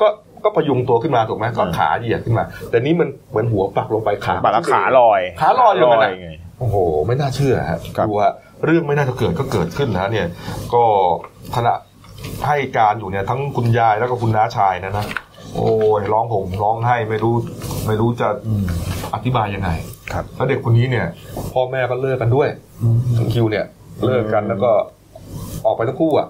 [0.00, 0.06] ก็
[0.44, 8.30] ก็พยุงตัวขึ้นมาถูกไหมก็อ่าขาเหยียดขึ้นมา แต่นี้มันเหมือนหัวปักลงไปขาปากแล้วขาลอย ขาลอยอยู่นั่นน่ะไงโอ้โห ไม่น่าเชื่อฮะครับดูว่า
[8.64, 10.26] เรื่องไม่น่าจะเกิดก็เกิดขึ้นนะเนี่ย
[10.74, 10.84] ก็
[11.56, 11.74] ขณะ
[12.46, 15.06] ให้การอยู่เนี่ยทั้งคุณยายแล้วก็คุณน้าชายนะนะ
[15.56, 17.34] โอ้ยร้องผมร้องไห้ไม่รู้
[17.86, 18.28] ไม่รู้จะ
[19.14, 19.70] อธิบายยังไง
[20.12, 21.06] ครับแล้วเด็กคนนี้เนี่ย
[21.52, 22.48] พ่อแม่ก็เลิกกันด้วย
[23.16, 23.66] ทั้งคิวเนี่ย
[24.06, 24.72] เลิกกันแล้วก็
[25.66, 26.28] ออกไปทั้งคู่อะ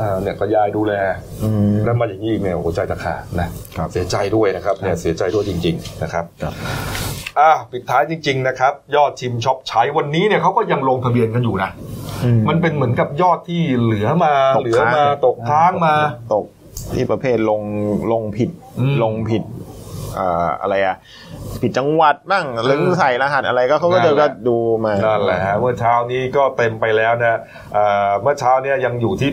[0.00, 0.92] อ่าเนี่ยก็ยายดูแล
[1.42, 6.54] อืมแล้วมาอย่างนี้อีกเนี่ยหัวใจจะขาดนะครับเสียใจด้วยนะครับเนี่ยเสียใจด้วยจริง ๆ นะครับครับ
[7.38, 11.70] อะปิดท้ายจริง ๆ นะครับ ยอดชิมช็อปใช้วันนี้เนี่ยเขาก็ยังลงทะเบียนกันอยู่นะ
[12.48, 15.94] มันเป็นเหมือนกับยอดที่เหลือมาตกเหลือค้างมาตกค้างมา
[16.34, 16.46] ตก
[16.94, 17.62] ที่ประเภทลง
[18.12, 18.50] ลงผิด
[18.80, 19.42] อืมลงผิด
[20.18, 20.96] อ่าอะไรอะ
[21.62, 27.40] ผิดจังหวัดบ้างหรือใส่รหัสอะไรก็เขาก็นั่จะนแหละก็ดูมานั่นแหละฮะเมื่อเช้านี้ก็เต็มไปแล้วนะ
[27.74, 29.30] เอ่อเมื่อเช้าเนี่ยยังอยู่ที่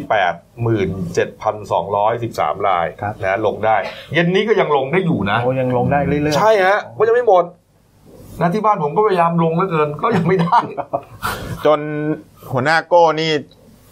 [1.57, 3.77] 87,213รายครับนะลงได้
[4.13, 7.43] เย็นนี้ก็ยังลงได้อยู่นะโอ้ยังลงได้เรื่อยๆใช่ฮะก็ยังไม่หมด
[8.41, 10.57] นะที่บ้านผมก็พยายามลงเหลือเกินก็ยังไม่ได้
[11.65, 11.79] จน
[12.51, 13.29] หัวหน้าโก้นี่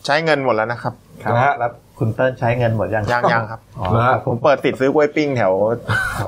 [0.05, 0.93] ใช้เงินหมดแล้วนะครับ
[1.23, 5.53] ครับนะฮะแล้ว คุณเติ้ลใช้เงินหมดยังยังยังครับอ๋อนะฮะผมเปิดติดซื้อกล้วยปิ้งแถว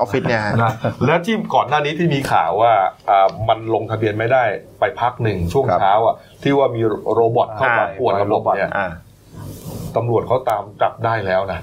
[0.00, 0.72] อฟฟิศเนี่ยฮะนะ
[1.06, 2.72] และที่ก่อนหน้านี้ที่มีข่าวว่า
[3.10, 4.44] อ่ามันลงทะเบียนไม่ได้
[4.80, 8.88] ไปพักหนึ่งช่วงครับเช้าอะที่ว่ามีโรบอทเข้ามาอ่าป่วนระบบเนี่ยอ่า
[9.96, 11.60] ตำรวจเขาตามจับได้แล้วนะ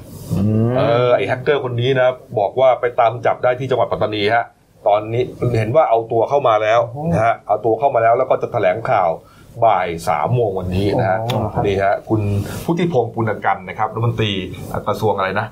[0.67, 2.07] มเออไอแฮกเกอร์คนนี้นะ
[2.39, 4.45] บอกว่าไปตามจับได้ที่จังหวัดปัตตานีฮะ
[4.87, 5.23] ตอนนี้
[5.57, 6.79] เห็นว่าเอาตัวเข้ามาแล้ว
[7.13, 9.09] นะฮะเอาตัวเข้ามาแล้วแล้วก็จะแถลงข่าว
[9.63, 12.21] บ่ายสามโมงวันนี้นะฮะโอ้ครับนี่ฮะคุณ
[12.63, 14.31] พุทธิพงศ์ปุณกันนะครับรัฐมนตรี
[14.87, 15.47] กระทรวงอะไรนะ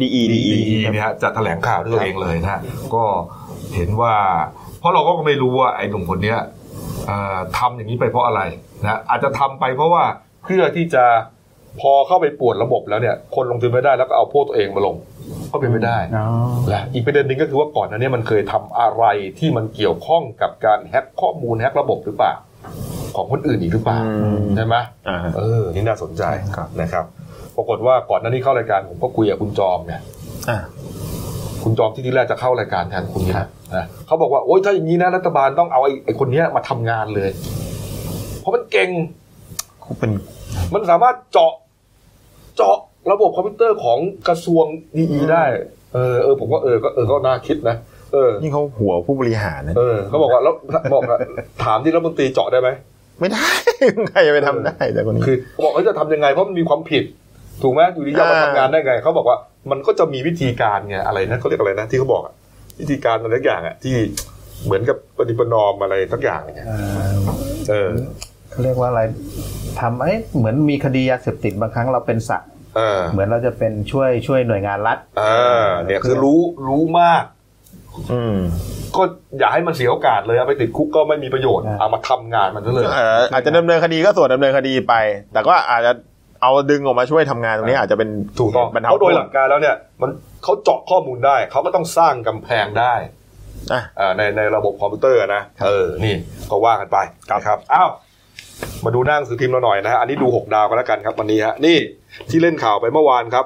[0.00, 2.60] ดีอีดีอีดีเนี่ยฮะจะแถลงข่าวด้วยตัวเองเลยนะฮะ
[2.94, 3.04] ก็
[3.74, 4.14] เห็นว่า
[4.78, 6.38] เพราะเราก็ไม่รู้ว่าไอ้หนุ่มคนเนี้ย
[7.06, 8.40] เอ่อทำอย่างนี้ไปเพราะอะไร
[8.82, 10.04] นะอาจจะทำไปเพราะว่า
[10.44, 11.04] เพื่อที่จะ
[11.80, 14.96] พอเข้าไปปวดระบบแล้วเนี่ย คนลงทุนไม่ได้แล้วก็เอาพวกตัวเองมาลง
[15.50, 16.26] ก็เป็นไม่ได้อ๋อ
[16.68, 19.04] และอีกประเด็นหนึ่งก็คือว่าก่อนหน้านี้มันเคยทำอะไร
[19.38, 22.34] ที่มันเกี่ยวข้องกับการแฮ็กข้อมูลแฮ็กระบบหรือเปล่า
[23.16, 24.76] ของคนอื่นอีกหรือเปล่าอืมใช่ไหม
[25.08, 26.22] อ่าเออ นี่น่าสนใจ
[26.80, 27.04] นะครับ
[27.56, 30.00] ปรากฏว่าก่อนหน้านี้เข้ารายการผมก็คุยกับคุณจอมเนี่ย
[30.48, 30.58] อ่า
[31.62, 37.30] คุณจอมที่ที่แรกจะเข้ารายการแทนคุณนี่นะนะเขาบอกว่าโอ๊ยถ้าอย่างนี้นะรัฐบาลต้องเอาไอ้ไอ้คนเนี้ยมาทำงานเลย
[38.40, 38.90] เพราะมันเก่ง
[39.80, 40.10] เขาเป็น
[40.74, 41.52] มันสามารถเจาะ
[42.56, 42.76] เจาะ
[43.12, 43.98] ระบบคอมพิวเตอร์ของ
[44.28, 44.64] กระทรวง
[44.98, 45.44] ดีได้
[45.94, 47.76] เออเออผมก็เออก็เออก็น่าคิดนะ
[48.12, 50.54] เออนี่เขาหัวผู้บริหารนะเออเขาบอกว่าแล้ว
[50.94, 51.18] บอกว่า
[51.64, 52.68] ถามที่รัฐมนตรีเจาะได้ไหม
[53.20, 53.46] ไม่ได้
[54.10, 57.04] ใครจะไปทำได้แต่คนนี้คือเขาบอกเขาจะทำยังไงเพราะมันมีความผิด
[57.62, 59.38] ถูกไหมอยู่ดีจะมาอ่าทำงานได้ไงเขาบอกว่า
[59.70, 62.34] มันก็จะมีวิธีการไงอะไรนะเขาเรียกอะไรนะที่เขาบอกอะ
[62.80, 63.94] วิธีการอะไรสักอย่างอะที่
[64.64, 67.12] เหมือนกับปฏิปนอมอะไรสักอย่างเนี่ยเอ่อ
[67.68, 67.90] เออ
[68.50, 69.02] เขาเรียกว่าอะไร
[69.80, 77.37] ทำเอ้ยเหมือนมีคดียาเสพติดบางครั้งเราเป็นสัตว์เออเหมือนเราจะเป็นช่วยช่วยหน่วยงานรัฐอ่าเนี่ยคือรู้รู้มากอืม
[78.96, 79.02] ก็
[79.38, 84.94] อย่าให้มันเสียโอกาสเลยเอาไปติดคุกก็ไม่มีประโยชน์อ่าเอามาทำงานมันซะเลยเอ่ออาจจะดำเนินคดีก็ส่วนดำเนินคดีไป
[85.32, 85.92] แต่ก็อาจจะ
[86.42, 88.08] เอาดึงออกมาช่วยทำงานตรงนี้อาจจะเป็น
[88.40, 90.10] ถูกต้องบรรเทาเพราะโดยหลักการแล้วเนี่ย มัน
[90.44, 92.94] เขาเจาะข้อมูลได้ เขาก็ต้องสร้างกำแพงได้
[93.72, 96.14] อะอ่าในในระบบคอมพิวเตอร์นะเออนี่
[96.50, 96.98] ก็ว่ากันไป
[97.30, 97.90] นะครับอ้าว
[98.84, 101.76] มาดูหน้าหนังสือพิมพ์เราหน่อยนะฮะอันนี้ดูหกดาวกันแล้วกันครับวันนี้ฮะนี่
[102.30, 103.44] ที่เล่นข่าวไปเมื่อวานครับ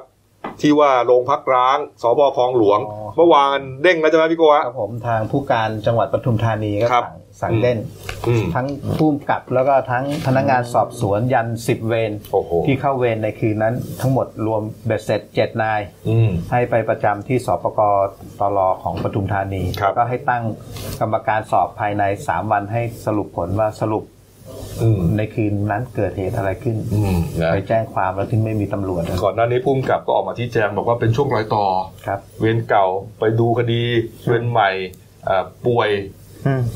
[0.63, 7.07] ที่ว่าโรงพักร้างสภ.คลองหลวงอ๋อเมื่อวานเด้งแล้วใช่ไหมพี่โกะครับผมทางผู้การจังหวัดปทุมธานีก็ครับ
[7.43, 7.79] สั่งสั่งเด้ง
[8.29, 8.67] อืมทั้ง
[8.99, 17.81] ผู้กำกับแล้วก็ทั้งพนักงานสอบสวนยันสิบเวรโอ้โหที่เข้าเวรในคืนนั้นทั้งหมดรวมเบ็ดเสร็จเจ็ดนายอืมให้ไปประจำที่สปก
[18.41, 20.43] ตลของปทุมธานีครับแล้วก็ให้ตั้ง
[21.01, 24.22] กรรมการสอบภายใน3วันให้สรุปผลว่าสรุปอืม
[25.17, 31.67] ในคืนนั้นเกิดเหตุอะไรขึ้นอืมนะไปแจ้งความแล้วถึงไม่มีตำรวจนะก่อนหน้านี้พุ่มกับก็ออกมาที่แจงบอกว่าเป็นช่วงรอยต่อ
[32.07, 32.87] ครับ เวรเก่า
[33.19, 33.83] ไปดูคดี
[34.27, 34.71] เวรใหม่
[35.29, 35.91] อ่าป่วย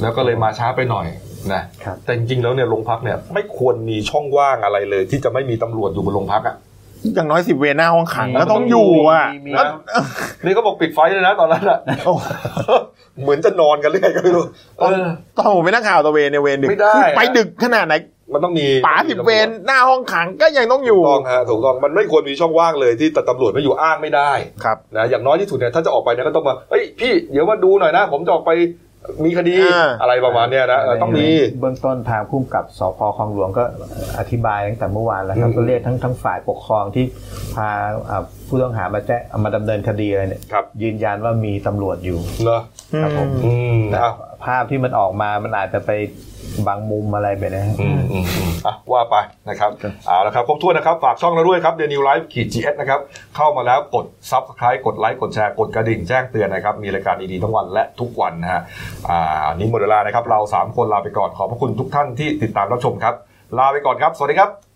[0.02, 1.06] แล้วก็เลยมาช้าไปหน่อย
[1.52, 6.56] นะครับแต่จริงๆแล้วเนี่ยโรงพักเนี่ยไม่ควรมีช่องว่างอะไรเลย ที่จะไม่มีตำรวจอยู่บนโรงพักอะ
[7.14, 9.66] อย่างน้อยสิบเวรหน้าห้องขังมีก็ต้องอยู่อะมีมีแล้ว
[10.44, 12.14] นี่เขาบอกปิดไฟเลยนะตอนนั้นอะโอ้
[13.22, 14.44] เหมือนจะนอนกันเรื่อยก็ไม่รู้
[14.78, 15.06] เออ
[15.36, 17.94] ตอนผมเป็นนักข่าวตะเวนเนี่ยเวรดึกไม่ได้ไปดึกขนาดไหน
[18.32, 24.30] มันต้องมีป๋าสิบเวรหน้าห้องขังก็ยังต้องอถูยู่กต้องฮะถูกต้องมันไม่ควรมีช่องว่างเลยที่ตำรวจไม่อยู่อ้างไม่ได้
[24.64, 28.52] ครับนะอย่างน้อยที่สุดเนี่ยถ้าจะออกไปเนี่ยก็ต้องมาเฮ้ยพี่เดี๋ยวมาดูหน่อยนะ ผมจะออกไป
[29.24, 31.26] มีคดีอ่าอะไรประมาณเนี้ยนะเออต้องมี
[31.60, 33.64] เบื้องต้นทางผู้กำกับสพคลองหลวงก็
[34.18, 37.04] อธิบายตั้งแต่เมื่อวานแล้วครับอืมก็เรียกทั้งทั้งฝ่ายปกครองที่
[37.54, 37.68] พา
[38.10, 42.62] อ่า ผู้ต้องหามาแจ้งมาดำเนินคดีอะไรเนี่ยครับ ยืนยันว่ามีตำรวจอยู่เนอะ
[43.02, 44.12] ครับผมอืมแต่อะ
[44.44, 45.90] ภาพที่มันออกมามันอาจจะไป
[46.66, 49.16] บางมุมอะไรไปนะฮะอืมอืมอืมอะว่าไป
[49.48, 49.70] นะครับ
[50.06, 53.00] เอาละครับครบถ้วนนะครับ ฝากช่องเราด้วยครับเดลินิวส์ขีด GS นะครับ
[53.36, 58.62] เข้ามาแล้วกด subscribe กดไลค์กดแชร์กดกระดิ่งแจ้งเตือนนะครับ มีรายการดีๆทั้งวันและทุกวันนะฮะ
[59.08, 63.14] อ่าอันนี้หมดเวลานะครับ เรา 3 คนลาไปก่อนขอบพระคุณทุกท่านที่ติดตามรับชมครับ
[63.58, 64.66] ลาไปก่อนครับ สวัสดีครับ